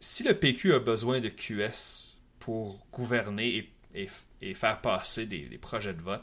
[0.00, 2.15] si le PQ a besoin de QS
[2.46, 4.08] pour gouverner et, et-
[4.40, 6.22] et faire passer des, des projets de vote,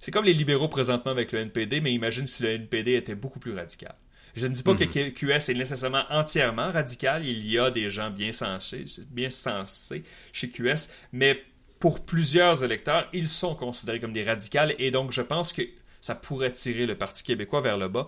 [0.00, 3.40] c'est comme les libéraux présentement avec le NPD, mais imagine si le NPD était beaucoup
[3.40, 3.94] plus radical.
[4.36, 8.10] Je ne dis pas que QS est nécessairement entièrement radical, il y a des gens
[8.10, 11.42] bien sensés, bien sensés chez QS, mais
[11.80, 15.62] pour plusieurs électeurs, ils sont considérés comme des radicales et donc je pense que
[16.00, 18.06] ça pourrait tirer le Parti québécois vers le bas.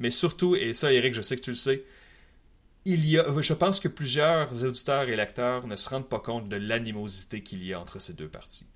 [0.00, 1.82] Mais surtout, et ça Eric, je sais que tu le sais,
[2.84, 6.48] il y a, je pense que plusieurs auditeurs et lecteurs ne se rendent pas compte
[6.48, 8.66] de l'animosité qu'il y a entre ces deux partis.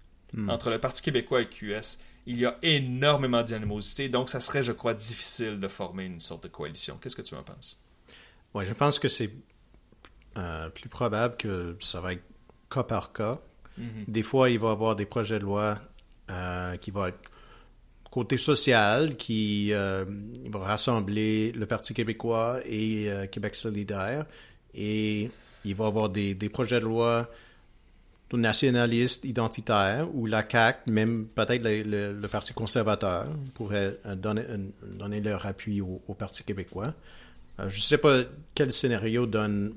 [0.49, 4.73] Entre le Parti québécois et QS, il y a énormément d'animosité, donc ça serait, je
[4.73, 6.99] crois, difficile de former une sorte de coalition.
[7.01, 7.81] Qu'est-ce que tu en penses?
[8.53, 9.31] Ouais, je pense que c'est
[10.37, 12.25] euh, plus probable que ça va être
[12.71, 13.41] cas par cas.
[14.09, 15.79] Des fois, il va y avoir des projets de loi
[16.31, 17.31] euh, qui vont être
[18.17, 20.07] côté social, qui euh,
[20.47, 24.25] va rassembler le Parti québécois et euh, Québec solidaire.
[24.75, 25.31] Et
[25.67, 27.31] il va y avoir des, projets de loi
[28.33, 35.83] nationalistes, identitaires, où la CAQ, même peut-être le, Parti conservateur, pourrait euh, donner, leur appui
[35.83, 36.95] au, Parti québécois.
[37.59, 38.23] Je ne sais pas
[38.55, 39.75] quel scénario donne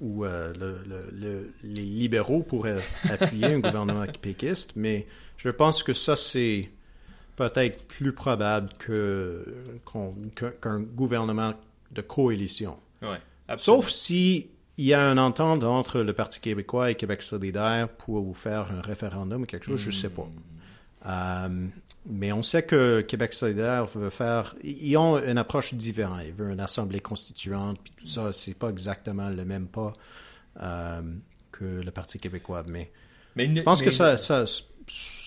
[0.00, 5.92] où le- le- le- les libéraux pourraient appuyer un gouvernement péquiste, mais je pense que
[5.92, 6.70] ça, c'est
[7.38, 9.44] peut-être plus probable que,
[9.84, 10.16] qu'on-
[10.60, 11.54] qu'un, gouvernement
[11.92, 12.76] de coalition.
[13.00, 13.20] Ouais.
[13.58, 18.36] Sauf si il y a un entente entre le Parti québécois et Québec solidaire pour
[18.36, 20.28] faire un référendum ou quelque chose, je ne sais pas.
[21.06, 21.66] Euh,
[22.06, 24.54] mais on sait que Québec solidaire veut faire...
[24.64, 26.22] Ils ont une approche différente.
[26.26, 29.92] Ils veulent une assemblée constituante, puis tout ça, c'est pas exactement le même pas
[30.60, 31.02] euh,
[31.52, 32.64] que le Parti québécois.
[32.68, 32.90] Mais
[33.36, 34.44] Mais je pense que ça, ça,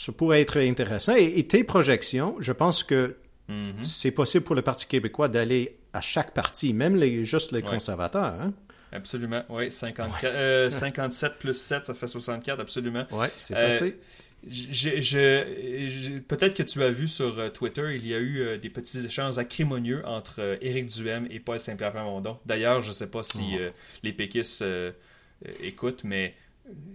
[0.06, 1.16] ça pourrait être intéressant.
[1.16, 3.16] Et, et tes projections, je pense que
[3.50, 3.84] Mhm.
[3.84, 7.70] c'est possible pour le Parti québécois d'aller à chaque parti, même les, juste les Ouais.
[7.70, 8.24] conservateurs.
[8.40, 8.54] Hein?
[8.94, 9.72] Absolument, oui.
[9.72, 13.06] 54, euh, 57 plus 7, ça fait 64, absolument.
[13.12, 14.00] Oui, c'est Euh, passé.
[14.48, 18.42] Je- je- je- Peut-être que tu as vu sur euh, Twitter, il y a eu
[18.42, 22.40] euh, des petits échanges acrimonieux entre Éric Duhem et Paul Saint-Pierre Plamondon.
[22.46, 23.70] D'ailleurs, je ne sais pas si Oh.
[24.04, 24.64] les péquistes
[25.64, 26.34] écoutent, mais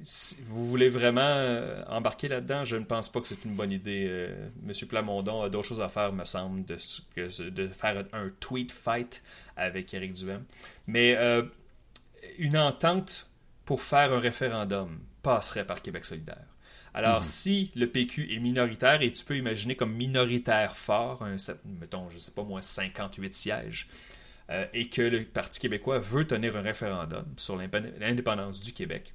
[0.02, 3.72] si vous voulez vraiment euh, embarquer là-dedans, je ne pense pas que c'est une bonne
[3.72, 4.06] idée.
[4.08, 8.04] Euh, Monsieur Plamondon a d'autres choses à faire, me semble, de, ce- que de faire
[8.12, 9.22] un tweet fight
[9.56, 10.44] avec Éric Duhem.
[10.86, 11.42] Mais euh,
[12.38, 13.28] une entente
[13.64, 16.44] pour faire un référendum passerait par Québec solidaire.
[16.94, 21.36] Alors, si le PQ est minoritaire, et tu peux imaginer comme minoritaire fort, un,
[21.78, 23.88] mettons, je sais pas moi, 58 sièges,
[24.48, 29.12] euh, et que le Parti québécois veut tenir un référendum sur l'indépendance du Québec,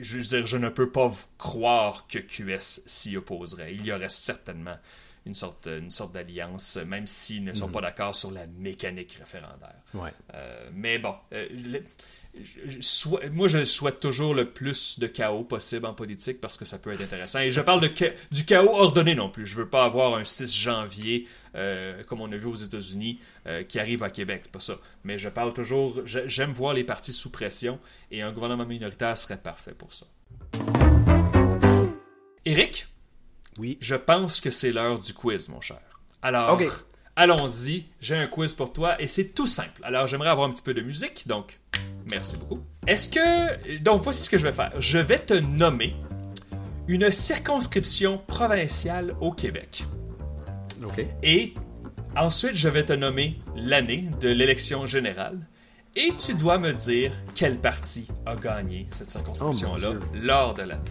[0.00, 3.74] je veux dire, je ne peux pas croire que QS s'y opposerait.
[3.74, 4.76] Il y aurait certainement
[5.26, 9.82] une sorte, une sorte d'alliance, même s'ils ne sont pas d'accord sur la mécanique référendaire.
[9.94, 10.10] Ouais.
[10.34, 11.48] Euh, mais bon, euh,
[12.66, 16.78] je- moi je souhaite toujours le plus de chaos possible en politique parce que ça
[16.78, 17.38] peut être intéressant.
[17.40, 17.90] Et je parle de
[18.32, 19.46] du chaos ordonné non plus.
[19.46, 23.62] Je veux pas avoir un 6 janvier euh, comme on a vu aux États-Unis euh,
[23.62, 24.40] qui arrive à Québec.
[24.44, 24.78] C'est pas ça.
[25.04, 26.00] Mais je parle toujours.
[26.04, 27.78] J'aime voir les partis sous pression
[28.10, 30.06] et un gouvernement minoritaire serait parfait pour ça.
[32.44, 32.88] Eric,
[33.58, 33.78] Oui.
[33.80, 35.80] je pense que c'est l'heure du quiz, mon cher.
[36.22, 36.68] Alors, Ok.
[37.16, 37.84] Allons-y.
[38.00, 39.80] J'ai un quiz pour toi et c'est tout simple.
[39.82, 41.58] Alors, j'aimerais avoir un petit peu de musique, donc
[42.10, 42.60] merci beaucoup.
[42.86, 43.78] Est-ce que...
[43.78, 44.72] Donc, voici ce que je vais faire.
[44.78, 45.96] Je vais te nommer
[46.86, 49.84] une circonscription provinciale au Québec.
[50.84, 51.04] OK.
[51.22, 51.54] Et
[52.16, 55.38] ensuite, je vais te nommer l'année de l'élection générale.
[55.96, 60.82] Et tu dois me dire quel parti a gagné cette circonscription-là Oh, lors de l'année.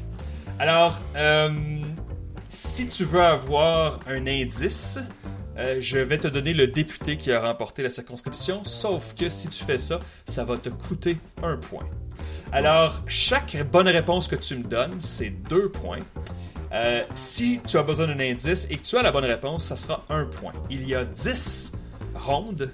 [0.59, 1.82] Alors, euh,
[2.47, 4.99] si tu veux avoir un indice,
[5.58, 9.49] euh, je vais te donner le député qui a remporté la circonscription, sauf que si
[9.49, 11.88] tu fais ça, ça va te coûter un point.
[12.51, 15.99] Alors, chaque bonne réponse que tu me donnes, c'est deux points.
[16.72, 19.76] Euh, si tu as besoin d'un indice et que tu as la bonne réponse, ça
[19.76, 20.54] sera un point.
[20.70, 21.74] Il y a 10
[22.16, 22.72] rondes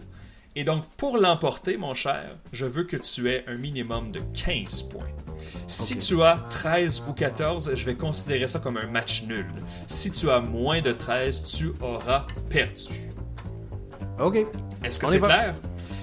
[0.55, 4.83] Et donc, pour l'emporter, mon cher, je veux que tu aies un minimum de 15
[4.83, 5.05] points.
[5.67, 9.45] Si tu as 13 ou 14, je vais considérer ça comme un match nul.
[9.87, 13.13] Si tu as moins de 13, tu auras perdu.
[14.19, 14.45] OK.
[14.83, 15.55] Est-ce que c'est clair?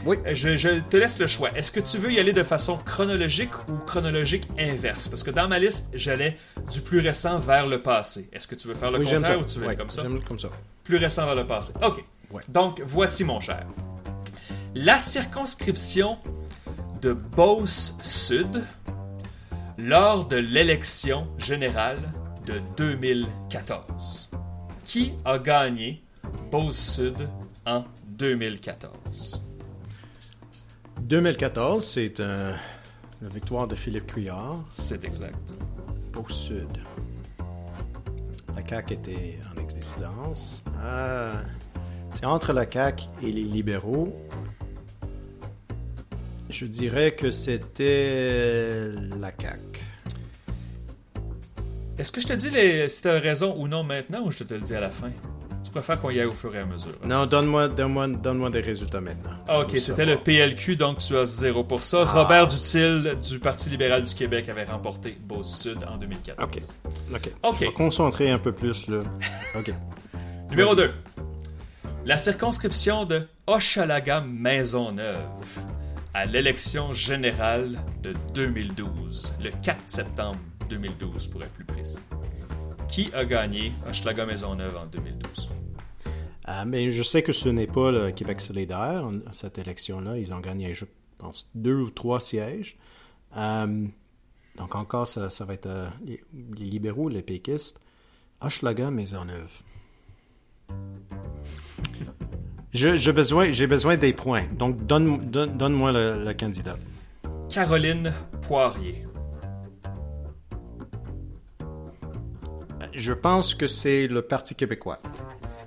[0.07, 0.16] Oui.
[0.32, 1.51] Je, je te laisse le choix.
[1.57, 5.09] Est-ce que tu veux y aller de façon chronologique ou chronologique inverse?
[5.09, 6.36] Parce que dans ma liste, j'allais
[6.70, 8.28] du plus récent vers le passé.
[8.32, 10.03] Est-ce que tu veux faire le Oui, contraire ou tu veux aller comme ça?
[10.03, 10.49] J'aime comme ça.
[10.84, 11.72] Plus récent vers le passé.
[11.82, 12.05] OK.
[12.30, 12.42] Ouais.
[12.49, 13.66] Donc, voici mon cher.
[14.79, 16.18] La circonscription
[17.01, 18.62] de Beauce-Sud
[19.79, 22.12] lors de l'élection générale
[22.45, 24.31] de 2014.
[24.85, 26.05] Qui a gagné
[26.51, 27.27] Beauce-Sud
[27.64, 29.43] en 2014?
[31.01, 32.53] 2014, c'est euh,
[33.22, 35.55] la victoire de Philippe Couillard C'est exact.
[36.18, 36.83] au sud.
[38.55, 40.62] La CAQ était en existence.
[40.81, 41.43] Euh,
[42.12, 44.14] c'est entre la CAQ et les libéraux.
[46.49, 48.90] Je dirais que c'était
[49.20, 49.80] la CAQ.
[51.99, 52.88] Est-ce que je te dis les...
[52.88, 55.11] si tu as raison ou non maintenant ou je te le dis à la fin?
[55.64, 56.92] Tu préfères qu'on y aille au fur et à mesure?
[57.03, 57.07] hein?
[57.09, 59.32] Non, donne-moi donne-moi, donne-moi des résultats maintenant.
[59.49, 60.16] Ah, ok, c'était le.
[60.16, 62.05] PLQ, donc tu as zéro pour ça.
[62.05, 66.47] Robert Dutil du Parti libéral du Québec avait remporté Beauce-Sud en 2014.
[66.49, 66.59] Ok.
[67.12, 67.30] Ok.
[67.42, 67.57] Ok.
[67.61, 68.99] Je vais concentrer un peu plus là.
[69.59, 69.72] Ok.
[70.51, 70.86] Numéro Vas-y.
[70.86, 70.92] 2.
[72.05, 75.18] La circonscription de Hochelaga-Maisonneuve
[76.17, 80.39] à l'élection générale de 2012, le 4 septembre
[80.71, 81.99] 2012 pour être plus précis.
[82.89, 85.51] Qui a gagné Hochelaga-Maisonneuve en 2012?
[86.45, 90.17] Ah, mais je sais que ce n'est pas le Québec solidaire, cette élection-là.
[90.17, 90.87] Ils ont gagné, je
[91.19, 92.79] pense, deux ou trois sièges.
[93.37, 93.87] Euh,
[94.57, 96.25] donc encore, ça, va être euh, les
[96.57, 97.79] libéraux, les péquistes.
[98.41, 99.53] Hochelaga, Maisonneuve.
[102.73, 104.45] Je- J'ai besoin, besoin des points.
[104.53, 106.77] Donc, donne, donne, donne-moi le, le candidat.
[107.49, 108.12] Caroline
[108.43, 109.05] Poirier.
[112.95, 115.01] Je pense que c'est le Parti québécois.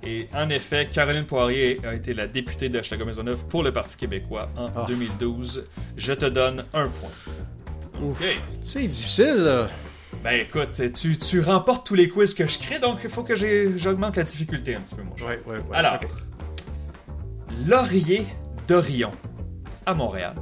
[0.02, 4.48] Et en effet, Caroline Poirier a été la députée de Hochelaga-Maisonneuve pour le Parti québécois
[4.56, 4.86] en Ah.
[4.88, 5.66] 2012.
[5.96, 7.10] Je te donne un point.
[8.02, 8.20] Ouf.
[8.20, 8.40] Ok.
[8.60, 9.68] C'est difficile, là.
[10.24, 13.34] Ben écoute, tu, tu remportes tous les quiz que je crée, donc il faut que
[13.76, 15.28] j'augmente la difficulté un petit peu, mon cher.
[15.28, 15.76] Ouais, ouais, ouais.
[15.76, 15.98] Alors.
[17.58, 18.26] Laurier
[18.68, 19.10] d'Orion
[19.84, 20.34] à Montréal.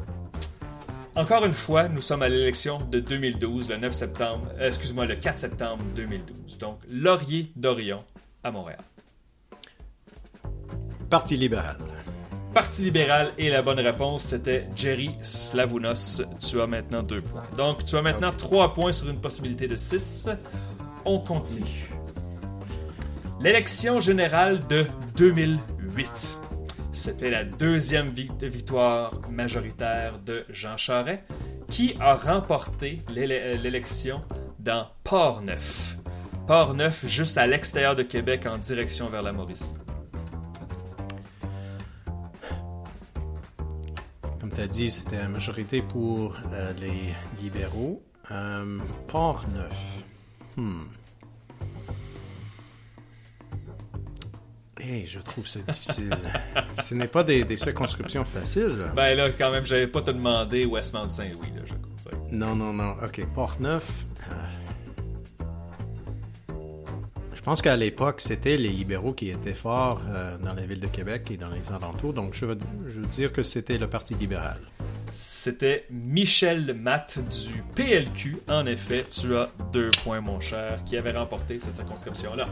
[1.16, 5.16] Encore une fois, nous sommes à l'élection de 2012, le 9 septembre, euh, excuse-moi, le
[5.16, 6.58] 4 septembre 2012.
[6.58, 8.04] Donc, Laurier d'Orion
[8.44, 8.80] à Montréal.
[11.10, 11.76] Parti libéral.
[12.52, 16.22] Parti libéral et la bonne réponse, c'était Jerry Slavounos.
[16.38, 17.42] Tu as maintenant deux points.
[17.56, 20.28] Donc, tu as maintenant trois points sur une possibilité de 6.
[21.04, 21.90] On continue.
[23.40, 24.86] L'élection générale de
[25.16, 26.38] 2008.
[26.98, 31.22] C'était la deuxième vi- victoire majoritaire de Jean Charest,
[31.70, 34.20] qui a remporté l'élé- l'élection
[34.58, 35.96] dans Port-Neuf.
[36.48, 39.76] Port-Neuf, juste à l'extérieur de Québec, en direction vers la Mauricie.
[44.40, 48.02] Comme tu as dit, c'était la majorité pour euh, les libéraux.
[48.32, 50.02] Euh, Port-Neuf.
[50.56, 50.86] Hmm.
[54.90, 56.16] Hey, je trouve ça difficile.
[56.82, 58.76] Ce n'est pas des, des circonscriptions faciles.
[58.78, 58.86] là.
[58.96, 62.18] Ben là, quand même, j'avais pas te demandé Westmount-Saint-Louis, là, je crois.
[62.32, 62.92] Non, non, non.
[63.04, 63.86] OK, Port-Neuf.
[64.30, 64.34] euh,
[67.34, 70.86] Je pense qu'à l'époque, c'était les libéraux qui étaient forts euh, dans la ville de
[70.86, 72.12] Québec et dans les alentours.
[72.14, 74.58] Donc, je veux, je veux dire que c'était le Parti libéral.
[75.10, 78.38] C'était Michel Matt du PLQ.
[78.48, 82.48] En effet, tu as deux points, mon cher, qui avait remporté cette circonscription-là.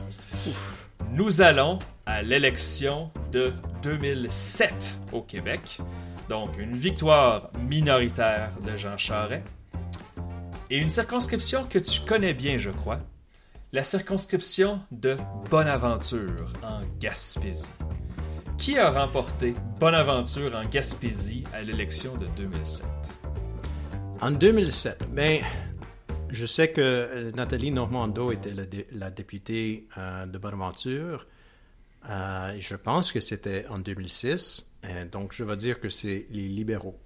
[1.11, 5.78] Nous allons à l'élection de 2007 au Québec.
[6.28, 9.44] Donc, une victoire minoritaire de Jean Charest.
[10.70, 12.99] Et une circonscription que tu connais bien, je crois.
[13.72, 15.16] La circonscription de
[15.51, 17.72] Bonaventure en Gaspésie.
[18.59, 22.86] Qui a remporté Bonaventure en Gaspésie à l'élection de 2007?
[24.20, 25.42] En 2007, ben,
[26.31, 31.27] je sais que euh, Nathalie Normando était la, dé- la députée euh, de Bonaventure.
[32.09, 34.70] Euh, je pense que c'était en 2006.
[34.85, 36.99] euh, donc, je vais dire que c'est les libéraux.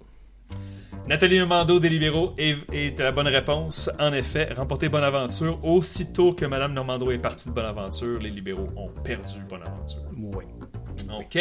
[1.07, 3.89] Nathalie Normando des libéraux est, est la bonne réponse.
[3.99, 5.63] En effet, remporté Bonaventure.
[5.63, 10.01] Aussitôt que Mme Normando est partie de Bonaventure, les libéraux ont perdu Bonaventure.
[10.17, 10.45] Oui.
[11.17, 11.39] OK.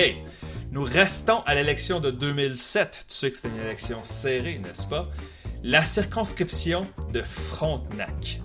[0.71, 3.05] Nous restons à l'élection de 2007.
[3.09, 5.11] Tu sais que c'était une élection serrée, n'est-ce pas?
[5.63, 8.41] La circonscription de Frontenac.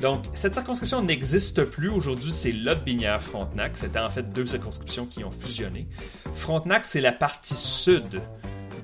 [0.00, 1.88] Donc, cette circonscription n'existe plus.
[1.88, 3.76] Aujourd'hui, c'est Lot-Binière-Frontenac.
[3.76, 5.86] C'était en fait deux circonscriptions qui ont fusionné.
[6.34, 8.20] Frontenac, c'est la partie sud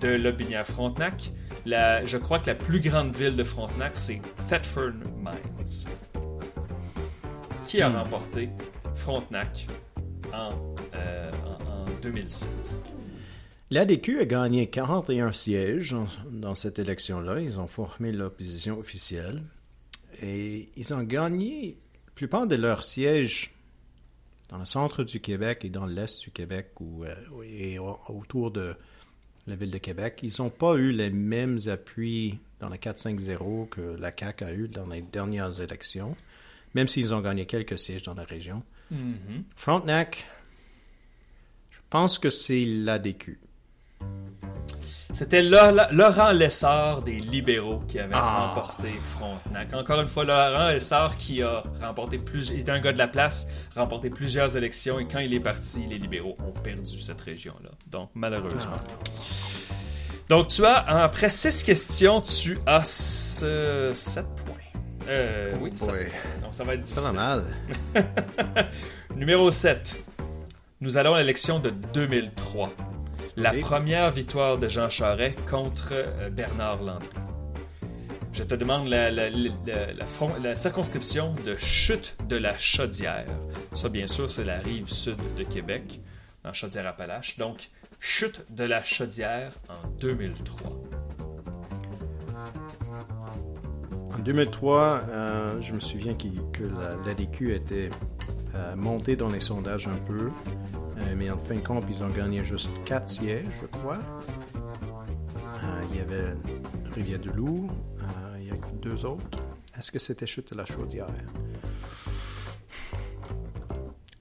[0.01, 1.33] de Lot-Binière-Frontenac.
[1.67, 5.89] La, je crois que la plus grande ville de Frontenac, c'est Thetford Mines.
[7.67, 8.51] Qui a remporté
[8.95, 9.67] Frontenac
[10.33, 10.51] en,
[10.95, 12.94] euh, en, en 2007?
[13.75, 15.97] L'ADQ a gagné 41 sièges
[16.31, 17.41] dans cette élection-là.
[17.41, 19.43] Ils ont formé l'opposition officielle.
[20.23, 23.53] Et ils ont gagné la plupart de leurs sièges
[24.49, 28.77] dans le centre du Québec et dans l'est du Québec ou, euh, et autour de
[29.49, 30.21] la ville de Québec.
[30.23, 34.69] Ils n'ont pas eu les mêmes appuis dans le 4-5-0 que la CAQ a eu
[34.69, 36.17] dans les dernières élections,
[36.75, 38.63] même s'ils ont gagné quelques sièges dans la région.
[38.93, 39.43] Mhm.
[39.57, 40.29] Frontenac,
[41.71, 43.41] je pense que c'est l'ADQ.
[45.13, 48.49] C'était Laurent Lessard des libéraux qui avait Ah.
[48.49, 49.73] remporté Frontenac.
[49.73, 53.07] Encore une fois, Laurent Lessard qui a remporté plus, il était un gars de la
[53.07, 53.47] place,
[53.77, 57.71] remporté plusieurs élections et quand il est parti, les libéraux ont perdu cette région-là.
[57.87, 58.73] Donc malheureusement.
[60.29, 64.55] Donc tu as après six questions, tu as 7 points.
[65.07, 65.93] Euh, oui, points.
[66.43, 67.17] Donc ça va être C'est pas difficile.
[67.17, 67.45] mal.
[69.17, 69.97] Numéro 7.
[70.81, 72.71] Nous allons à l'élection de 2003.
[73.37, 77.09] La première victoire de Jean Charest contre euh, Bernard Landry.
[78.33, 83.27] Je te demande la, circonscription de Chute de la Chaudière.
[83.73, 86.01] Ça, bien sûr, c'est la rive sud de Québec,
[86.43, 87.39] dans Chaudière-Appalaches.
[87.39, 87.71] Donc,
[88.01, 90.71] Chute de la Chaudière en 2003.
[94.15, 97.91] En 2003, euh, je me souviens que la- l'ADQ était
[98.57, 100.31] euh, montée dans les sondages un peu,
[101.17, 103.99] mais en fin de compte, ils ont gagné juste quatre sièges, je crois.
[104.57, 106.35] Euh, il y avait
[106.95, 108.05] Rivière-du-Loup, euh,
[108.41, 109.25] il y a deux autres.
[109.77, 111.07] Est-ce que c'était Chute de la Chaudière?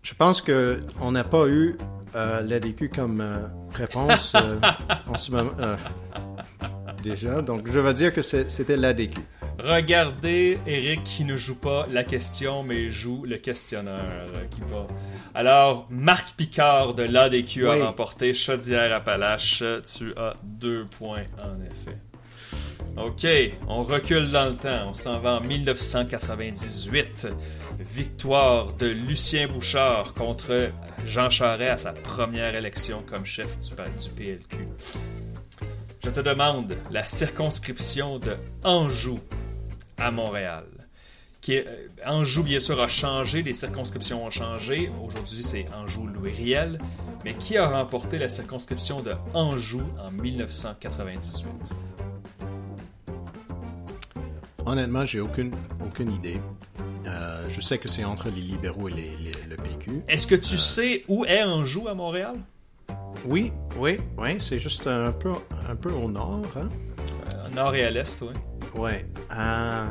[0.01, 1.77] Je pense que on n'a pas eu
[2.15, 4.59] euh, l'ADQ comme euh, réponse euh,
[5.07, 5.51] en ce moment.
[5.59, 5.75] euh,
[7.01, 9.19] déjà, donc je vais dire que c'était l'ADQ.
[9.59, 14.01] Regardez Eric qui ne joue pas la question, mais joue le questionneur
[14.35, 14.87] euh, qui va.
[15.35, 17.79] Alors, Marc Picard de l'ADQ Oui.
[17.81, 19.63] a remporté Chaudière-Appalaches.
[19.85, 21.97] Tu as deux points, en effet.
[22.97, 23.25] OK,
[23.67, 24.89] on recule dans le temps.
[24.89, 27.27] On s'en va en 1998.
[27.79, 30.69] Victoire de Lucien Bouchard contre
[31.05, 33.71] Jean Charest à sa première élection comme chef du
[34.15, 34.67] PLQ.
[36.03, 39.19] Je te demande la circonscription de Anjou
[39.97, 40.65] à Montréal.
[41.41, 44.89] Qui est, euh, Anjou, bien sûr, a changé, les circonscriptions ont changé.
[45.03, 46.79] Aujourd'hui, c'est Anjou-Louis-Riel.
[47.25, 51.45] Mais qui a remporté la circonscription de Anjou en 1998?
[54.65, 55.53] Honnêtement, j'ai aucune,
[55.85, 56.39] aucune idée.
[57.05, 60.01] Euh, je sais que c'est entre les libéraux et les- les- le PQ.
[60.07, 62.35] Est-ce que tu sais où est Anjou à Montréal?
[63.25, 65.31] Oui, oui, oui, c'est juste un peu,
[65.69, 66.41] un peu au nord.
[66.57, 66.69] Hein?
[67.33, 68.33] Euh, nord et à l'est, oui.
[68.75, 69.05] Ouais.
[69.31, 69.89] euh,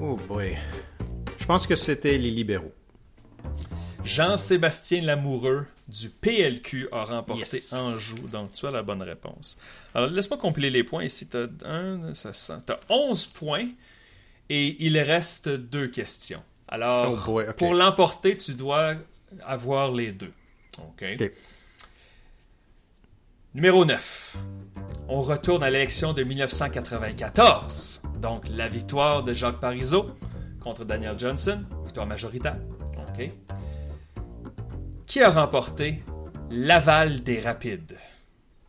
[0.00, 0.56] Oh boy.
[1.38, 2.72] Je pense que c'était les libéraux.
[4.04, 7.72] Jean-Sébastien Lamoureux du PLQ a remporté Yes.
[7.72, 8.14] Anjou.
[8.32, 9.58] Donc, tu as la bonne réponse.
[9.94, 11.28] Alors, laisse-moi compiler les points ici.
[11.28, 13.68] Tu as, 11 points
[14.48, 16.42] et il reste deux questions.
[16.66, 18.94] Alors, Oh boy, pour l'emporter, tu dois
[19.44, 20.32] avoir les deux.
[20.78, 21.04] OK.
[23.54, 24.36] Numéro 9.
[25.08, 28.00] On retourne à l'élection de 1994.
[28.20, 30.10] Donc, la victoire de Jacques Parizeau
[30.60, 31.62] contre Daniel Johnson.
[31.84, 32.56] Victoire majoritaire.
[32.96, 33.30] OK.
[35.06, 36.02] Qui a remporté
[36.50, 37.98] Laval des Rapides?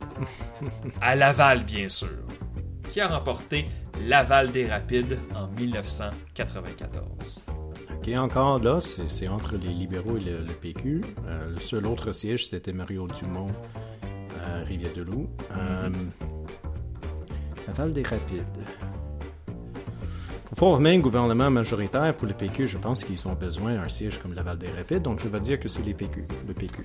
[1.00, 2.10] à Laval, bien sûr.
[2.90, 3.66] Qui a remporté
[4.00, 7.42] Laval des Rapides en 1994?
[8.06, 11.02] Ok, encore là, c'est entre les libéraux et le, le PQ.
[11.26, 13.48] Euh, le seul autre siège, c'était Mario Dumont,
[14.04, 15.28] euh, Rivière-de-Loup.
[15.56, 15.88] Euh,
[17.66, 18.44] Laval des Rapides.
[20.44, 24.18] Pour former un gouvernement majoritaire pour le PQ, je pense qu'ils ont besoin d'un siège
[24.18, 26.82] comme Laval des Rapides, donc je vais dire que c'est les PQ, le PQ.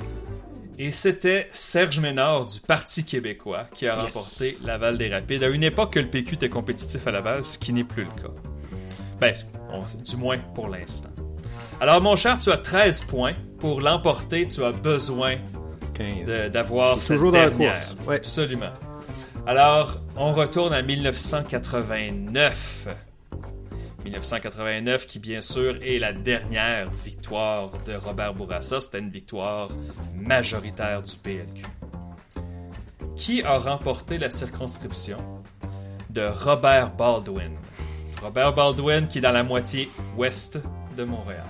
[0.78, 4.13] Et c'était Serge Ménard du Parti québécois qui a Yes.
[4.15, 7.59] remporté Laval des Rapides à une époque que le PQ était compétitif à Laval, ce
[7.59, 8.32] qui n'est plus le cas.
[9.20, 9.34] Ben,
[9.74, 11.09] on- du moins pour l'instant.
[11.82, 13.34] Alors, mon cher, tu as 13 points.
[13.60, 15.36] Pour l'emporter, tu as besoin
[15.94, 16.26] 15.
[16.26, 18.16] de- d'avoir cette toujours dans la course, ouais.
[18.18, 18.72] Absolument.
[19.46, 22.88] Alors, on retourne à 1989.
[24.06, 28.80] 1989, qui bien sûr est la dernière victoire de Robert Bourassa.
[28.80, 29.68] C'était une victoire
[30.16, 31.64] majoritaire du PLQ.
[33.16, 35.18] Qui a remporté la circonscription
[36.10, 37.52] de Robert Baldwin?
[38.22, 40.60] Robert Baldwin, qui est dans la moitié ouest
[40.98, 41.44] de Montréal.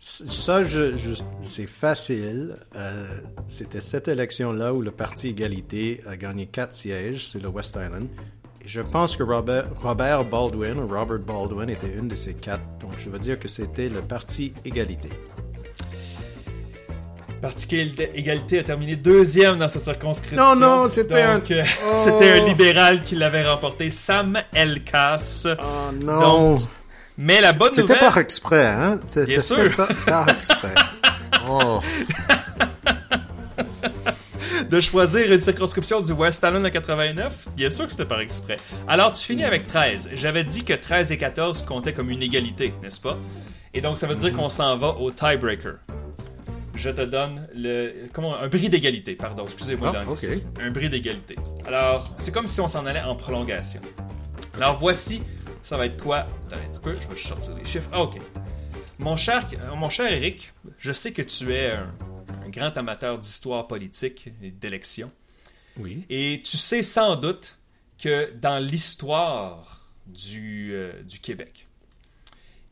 [0.00, 2.54] Ça, je, je- c'est facile.
[2.76, 3.06] Euh,
[3.48, 8.06] C'était cette élection-là où le Parti Égalité a gagné quatre sièges sur le West Island.
[8.64, 12.62] Et je pense que Robert, Robert Baldwin, Robert Baldwin, était une de ces quatre.
[12.80, 15.08] Donc, je veux dire que c'était le Parti Égalité.
[17.40, 17.66] Parti
[18.14, 20.54] Égalité- a terminé deuxième dans cette circonscription.
[20.54, 21.96] Non, non, c'était un- euh, Oh.
[21.98, 25.46] c'était un libéral qui l'avait remporté, Sam Elkas.
[25.58, 26.50] Oh non!
[26.50, 26.60] Donc,
[27.18, 27.98] Mais la bonne C'était nouvelle...
[27.98, 29.00] par exprès, hein?
[29.06, 29.68] C'était Bien sûr.
[29.68, 30.74] ça par exprès.
[31.50, 31.80] Oh.
[34.68, 37.48] de choisir une circonscription du West Island en 89?
[37.56, 38.58] Bien sûr que c'était par exprès.
[38.86, 40.10] Alors, tu finis avec 13.
[40.12, 43.16] J'avais dit que 13 et 14 comptaient comme une égalité, n'est-ce pas?
[43.72, 45.76] Et donc, ça veut dire qu'on s'en va au tiebreaker.
[46.74, 47.92] Je te donne le.
[48.12, 49.44] Comment Un bris d'égalité, pardon.
[49.44, 50.44] Excusez-moi l'anglicisme.
[50.62, 51.36] Un bris d'égalité.
[51.66, 53.80] Alors, c'est comme si on s'en allait en prolongation.
[54.56, 55.22] Alors, voici.
[55.62, 56.18] Ça va être quoi?
[56.46, 57.90] Attends un petit peu, je vais sortir les chiffres.
[57.92, 58.18] Ah, ok.
[58.98, 61.94] Mon cher, euh, mon cher Eric, je sais que tu es un,
[62.44, 65.12] un grand amateur d'histoire politique et d'élections.
[65.76, 66.04] Oui.
[66.08, 67.56] Et tu sais sans doute
[67.98, 71.66] que dans l'histoire du, euh, du Québec,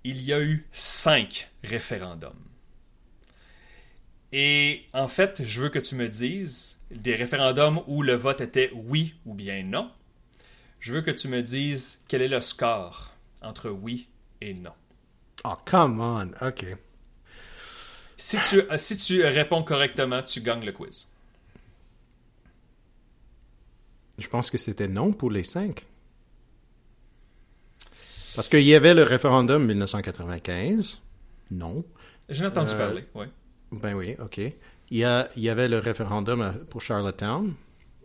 [0.05, 2.33] il y a eu cinq référendums.
[4.33, 8.71] Et en fait, je veux que tu me dises des référendums où le vote était
[8.75, 9.91] oui ou bien non.
[10.87, 13.11] Je veux que tu me dises quel est le score
[13.43, 14.07] entre oui
[14.41, 14.71] et non.
[15.45, 16.29] Oh, come on.
[16.47, 16.65] OK.
[18.17, 21.13] Si tu, euh, si tu réponds correctement, tu gagnes le quiz.
[24.17, 25.85] Je pense que c'était non pour les cinq.
[28.37, 31.01] Parce qu'il y avait le référendum 1995.
[31.51, 31.85] Non.
[32.29, 33.27] J'ai entendu Euh, parler, oui.
[33.73, 34.39] Ben oui, OK.
[34.39, 34.55] Il
[34.99, 37.55] y, a, il y avait le référendum pour Charlottetown.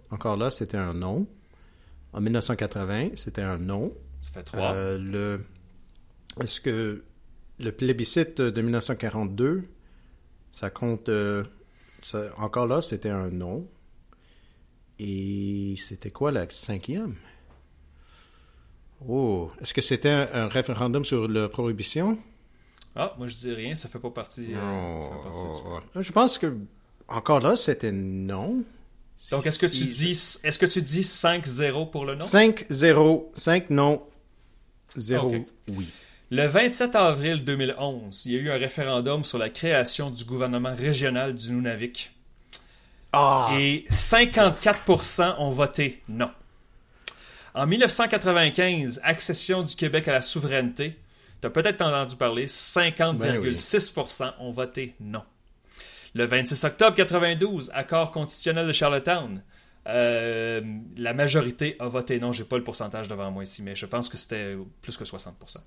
[0.09, 1.27] Encore là, c'était un non.
[2.13, 3.91] En 1980, c'était un non.
[4.19, 4.73] Ça fait trois.
[4.73, 5.45] Euh, le,
[6.43, 7.03] est-ce que
[7.59, 9.63] le plébiscite de 1942,
[10.53, 11.09] ça compte.
[11.09, 11.43] euh,
[12.03, 13.67] ça- encore là, c'était un non.
[14.99, 17.15] Et c'était quoi la cinquième?
[19.07, 22.17] Oh, est-ce que c'était un, un référendum sur la prohibition?
[22.95, 24.53] Ah, moi je dis rien, ça fait pas partie.
[24.53, 26.01] euh, ça fait partie du- Oh, oh.
[26.01, 26.55] Je pense que
[27.07, 28.63] encore là, c'était non.
[29.29, 30.11] Donc est-ce que tu dis
[30.43, 34.01] est-ce que tu dis 5-0 pour le non 5-0, 5 non,
[34.95, 35.41] 0 Ok.
[35.75, 35.87] oui.
[36.33, 40.73] Le 27 avril 2011, il y a eu un référendum sur la création du gouvernement
[40.73, 42.11] régional du Nunavik.
[43.11, 43.49] Ah!
[43.59, 46.31] Et 54% ont voté non.
[47.53, 50.97] En 1995, accession du Québec à la souveraineté.
[51.41, 55.23] Tu as peut-être entendu parler, 50,6% ont voté non.
[56.13, 59.41] Le 26 octobre 92, accord constitutionnel de Charlottetown.
[59.87, 60.61] Euh,
[60.97, 62.31] la majorité a voté non.
[62.31, 65.57] J'ai pas le pourcentage devant moi ici, mais je pense que c'était plus que 60%.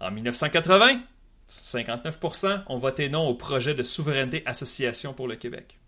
[0.00, 1.02] En 1980,
[1.50, 5.78] 59% ont voté non au projet de souveraineté association pour le Québec.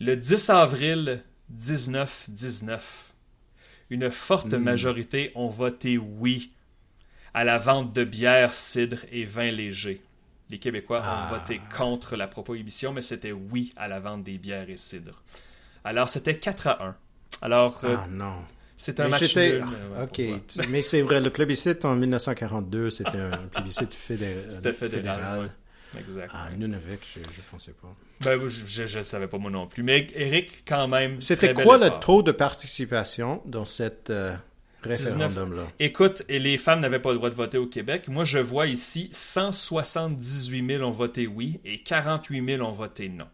[0.00, 3.12] Le 10 avril 1919,
[3.90, 6.52] une forte majorité ont voté oui
[7.34, 10.00] à la vente de bière, cidre et vin léger.
[10.50, 11.28] Les Québécois Ah.
[11.30, 15.22] ont voté contre la prohibition, mais c'était oui à la vente des bières et cidres.
[15.84, 16.96] Alors, c'était 4 à 1.
[17.42, 18.34] Alors, euh, Ah non.
[18.76, 19.44] c'est un Mais match nul.
[19.54, 19.60] euh,
[19.96, 25.44] ouais, ok, mais c'est vrai, le plébiscite en 1942, c'était un plébiscite fédé- C'était fédéral,
[25.44, 26.00] ouais.
[26.00, 26.30] Exact.
[26.34, 27.92] Ah, Nunavik, je, je pensais pas.
[28.20, 29.82] Ben, je ne le savais pas moi non plus.
[29.82, 31.20] Mais Eric, quand même.
[31.20, 34.36] C'était quoi le taux de participation dans cet euh,
[34.82, 35.66] référendum-là?
[35.78, 38.08] Écoute, et les femmes n'avaient pas le droit de voter au Québec.
[38.08, 43.26] Moi, je vois ici 178 000 ont voté oui et 48 000 ont voté non.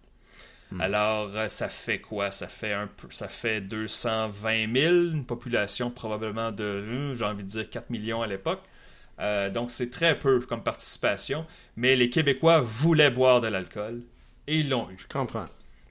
[0.73, 0.81] Hmm.
[0.81, 2.31] Alors, euh, ça fait quoi?
[2.31, 7.45] Ça fait un peu, ça fait 220 000, une population probablement de, euh, j'ai envie
[7.45, 8.63] de dire, 4 millions à l'époque.
[9.21, 11.47] Euh, donc, c'est très peu comme participation.
[11.77, 14.03] Mais les Québécois voulaient boire de l'alcool
[14.47, 14.97] et ils l'ont eu.
[14.99, 15.47] Je comprends.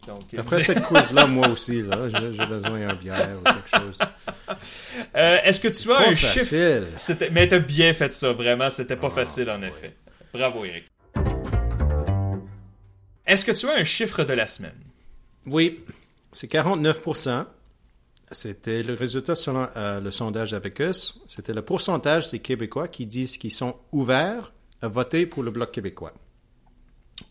[0.07, 3.97] Donc, Après cette quiz-là, moi aussi, là, j'ai besoin d'un bière ou quelque chose.
[5.15, 6.33] Euh, Est-ce que tu as Pas un chiffre?
[6.39, 6.87] facile.
[6.97, 8.69] C'était- Mais t'as bien fait ça, vraiment.
[8.69, 9.95] C'était pas Ah, facile, en effet.
[10.31, 10.85] Bravo, Eric.
[13.25, 14.75] Est-ce que tu as un chiffre de la semaine?
[15.47, 15.83] Oui,
[16.31, 17.45] c'est 49%
[18.31, 21.19] C'était le résultat selon euh, le sondage d'Abacus.
[21.27, 24.51] C'était le pourcentage des Québécois qui disent qu'ils sont ouverts
[24.81, 26.13] à voter pour le Bloc québécois.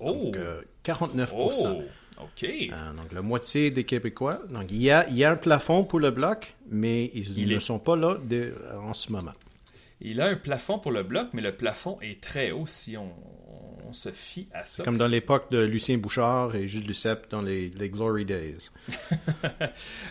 [0.00, 0.12] Oh!
[0.12, 1.82] Donc, euh, 49 oh!
[2.20, 2.44] OK.
[2.44, 4.40] Euh, donc, la moitié des Québécois.
[4.50, 7.48] Donc, il y a, il y a un plafond pour le Bloc, mais ils Il
[7.48, 9.32] ne est- sont pas là de- en ce moment.
[10.00, 13.10] Il a un plafond pour le bloc, mais le plafond est très haut si on,
[13.88, 14.84] on se fie à ça.
[14.84, 18.70] Comme dans l'époque de Lucien Bouchard et Jules Lucep dans les, Glory Days.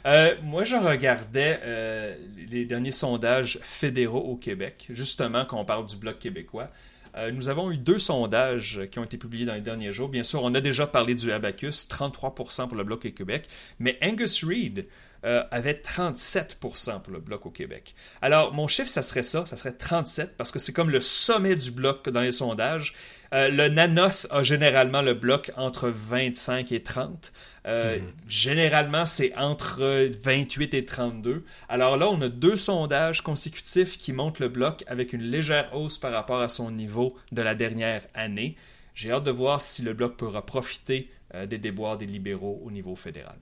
[0.06, 2.16] Euh, moi, je regardais euh,
[2.50, 6.68] les derniers sondages fédéraux au Québec, justement, quand on parle du Bloc québécois.
[7.16, 10.10] Euh, nous avons eu deux sondages qui ont été publiés dans les derniers jours.
[10.10, 13.48] Bien sûr, on a déjà parlé du Abacus, 33% pour le Bloc au Québec,
[13.80, 14.88] mais Angus Reid
[15.26, 17.96] euh, avait 37% pour le bloc au Québec.
[18.22, 21.56] Alors, mon chiffre, ça serait ça, ça serait 37, parce que c'est comme le sommet
[21.56, 22.94] du bloc dans les sondages.
[23.34, 27.32] Euh, le Nanos a généralement le bloc entre 25 et 30.
[27.66, 28.12] Euh, mhm.
[28.28, 31.44] Généralement, c'est entre 28 et 32.
[31.70, 35.98] Alors là, on a deux sondages consécutifs qui montrent le bloc avec une légère hausse
[35.98, 38.56] par rapport à son niveau de la dernière année.
[38.96, 41.10] J'ai hâte de voir si le bloc pourra profiter
[41.48, 43.38] des déboires des libéraux au niveau fédéral.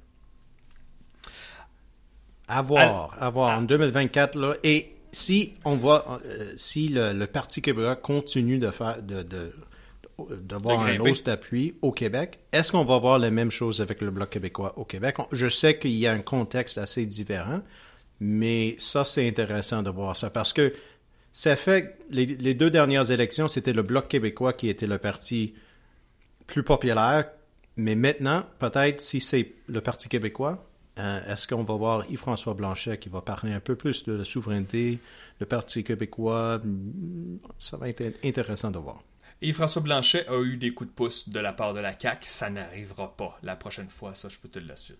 [2.47, 3.57] À voir, à voir.
[3.57, 9.01] En 2024, là, et si on voit, euh, si le, Parti québécois continue de faire,
[9.01, 9.53] de, de
[10.29, 12.39] d'avoir un hausse d'appui au Québec.
[12.51, 15.17] Est-ce qu'on va voir la même chose avec le Bloc québécois au Québec?
[15.31, 17.61] Je sais qu'il y a un contexte assez différent,
[18.19, 20.73] mais ça, c'est intéressant de voir ça parce que
[21.33, 25.53] ça fait les, les deux dernières élections, c'était le Bloc québécois qui était le parti
[26.47, 27.25] plus populaire,
[27.77, 30.67] mais maintenant, peut-être si c'est le Parti québécois,
[30.99, 34.23] euh, est-ce qu'on va voir Yves-François Blanchet qui va parler un peu plus de la
[34.25, 34.99] souveraineté,
[35.39, 36.59] le Parti québécois?
[36.63, 39.01] Hmm, ça va être intéressant de voir.
[39.43, 42.29] Et François Blanchet a eu des coups de pouce de la part de la CAQ.
[42.29, 44.99] Ça n'arrivera pas la prochaine fois, ça je peux te l'assurer.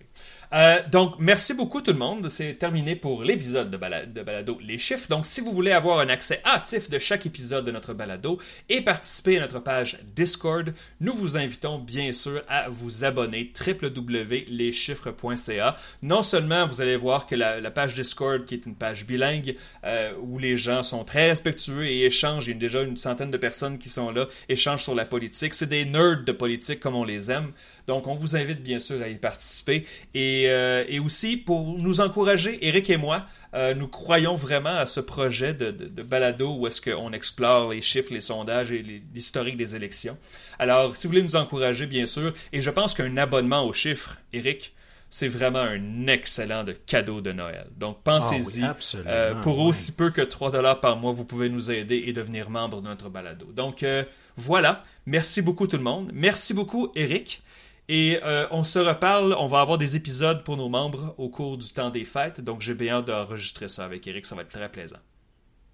[0.54, 2.28] Euh, donc, merci beaucoup tout le monde.
[2.28, 5.08] C'est terminé pour l'épisode de, Balado Les Chiffres.
[5.10, 8.82] Donc, si vous voulez avoir un accès hâtif de chaque épisode de notre Balado et
[8.82, 15.76] participer à notre page Discord, nous vous invitons bien sûr à vous abonner www.leschiffres.ca.
[16.02, 20.14] Non seulement vous allez voir que la, page Discord, qui est une page bilingue, euh,
[20.20, 23.38] où les gens sont très respectueux et échangent, il y a déjà une centaine de
[23.38, 25.54] personnes qui sont là échangent sur la politique.
[25.54, 27.52] C'est des nerds de politique comme on les aime.
[27.88, 29.86] Donc, on vous invite bien sûr à y participer.
[30.14, 35.00] Et, euh, aussi, pour nous encourager, Eric et moi, euh, nous croyons vraiment à ce
[35.00, 35.72] projet de,
[36.04, 40.18] balado où est-ce qu'on explore les chiffres, les sondages et l'historique des élections.
[40.60, 44.18] Alors, si vous voulez nous encourager, bien sûr, et je pense qu'un abonnement aux chiffres,
[44.32, 44.74] Eric,
[45.14, 47.68] c'est vraiment un excellent de cadeau de Noël.
[47.78, 48.64] Donc pensez-y.
[48.64, 52.14] Ah euh, pour aussi peu que 3 dollars par mois, vous pouvez nous aider et
[52.14, 53.46] devenir membre de notre balado.
[53.52, 54.06] Donc euh,
[54.38, 54.84] voilà.
[55.06, 56.10] Merci beaucoup tout le monde.
[56.14, 57.44] Merci beaucoup Eric.
[57.90, 61.58] Et euh, on se reparle, on va avoir des épisodes pour nos membres au cours
[61.58, 62.40] du temps des fêtes.
[62.40, 65.00] Donc j'ai bien hâte d'enregistrer ça avec Eric, ça va être très plaisant.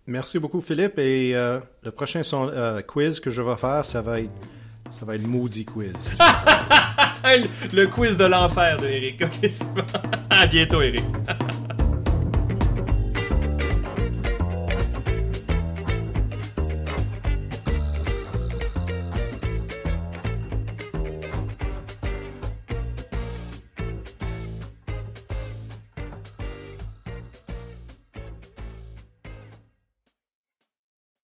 [0.08, 0.98] Merci beaucoup Philippe.
[0.98, 2.24] Et le prochain
[2.88, 4.32] quiz que je vais faire, ça va être,
[4.92, 5.94] ça va être maudit quiz.
[7.74, 9.22] le quiz de l'enfer de Eric.
[9.24, 9.52] Ok,
[10.30, 11.04] À bientôt, Eric.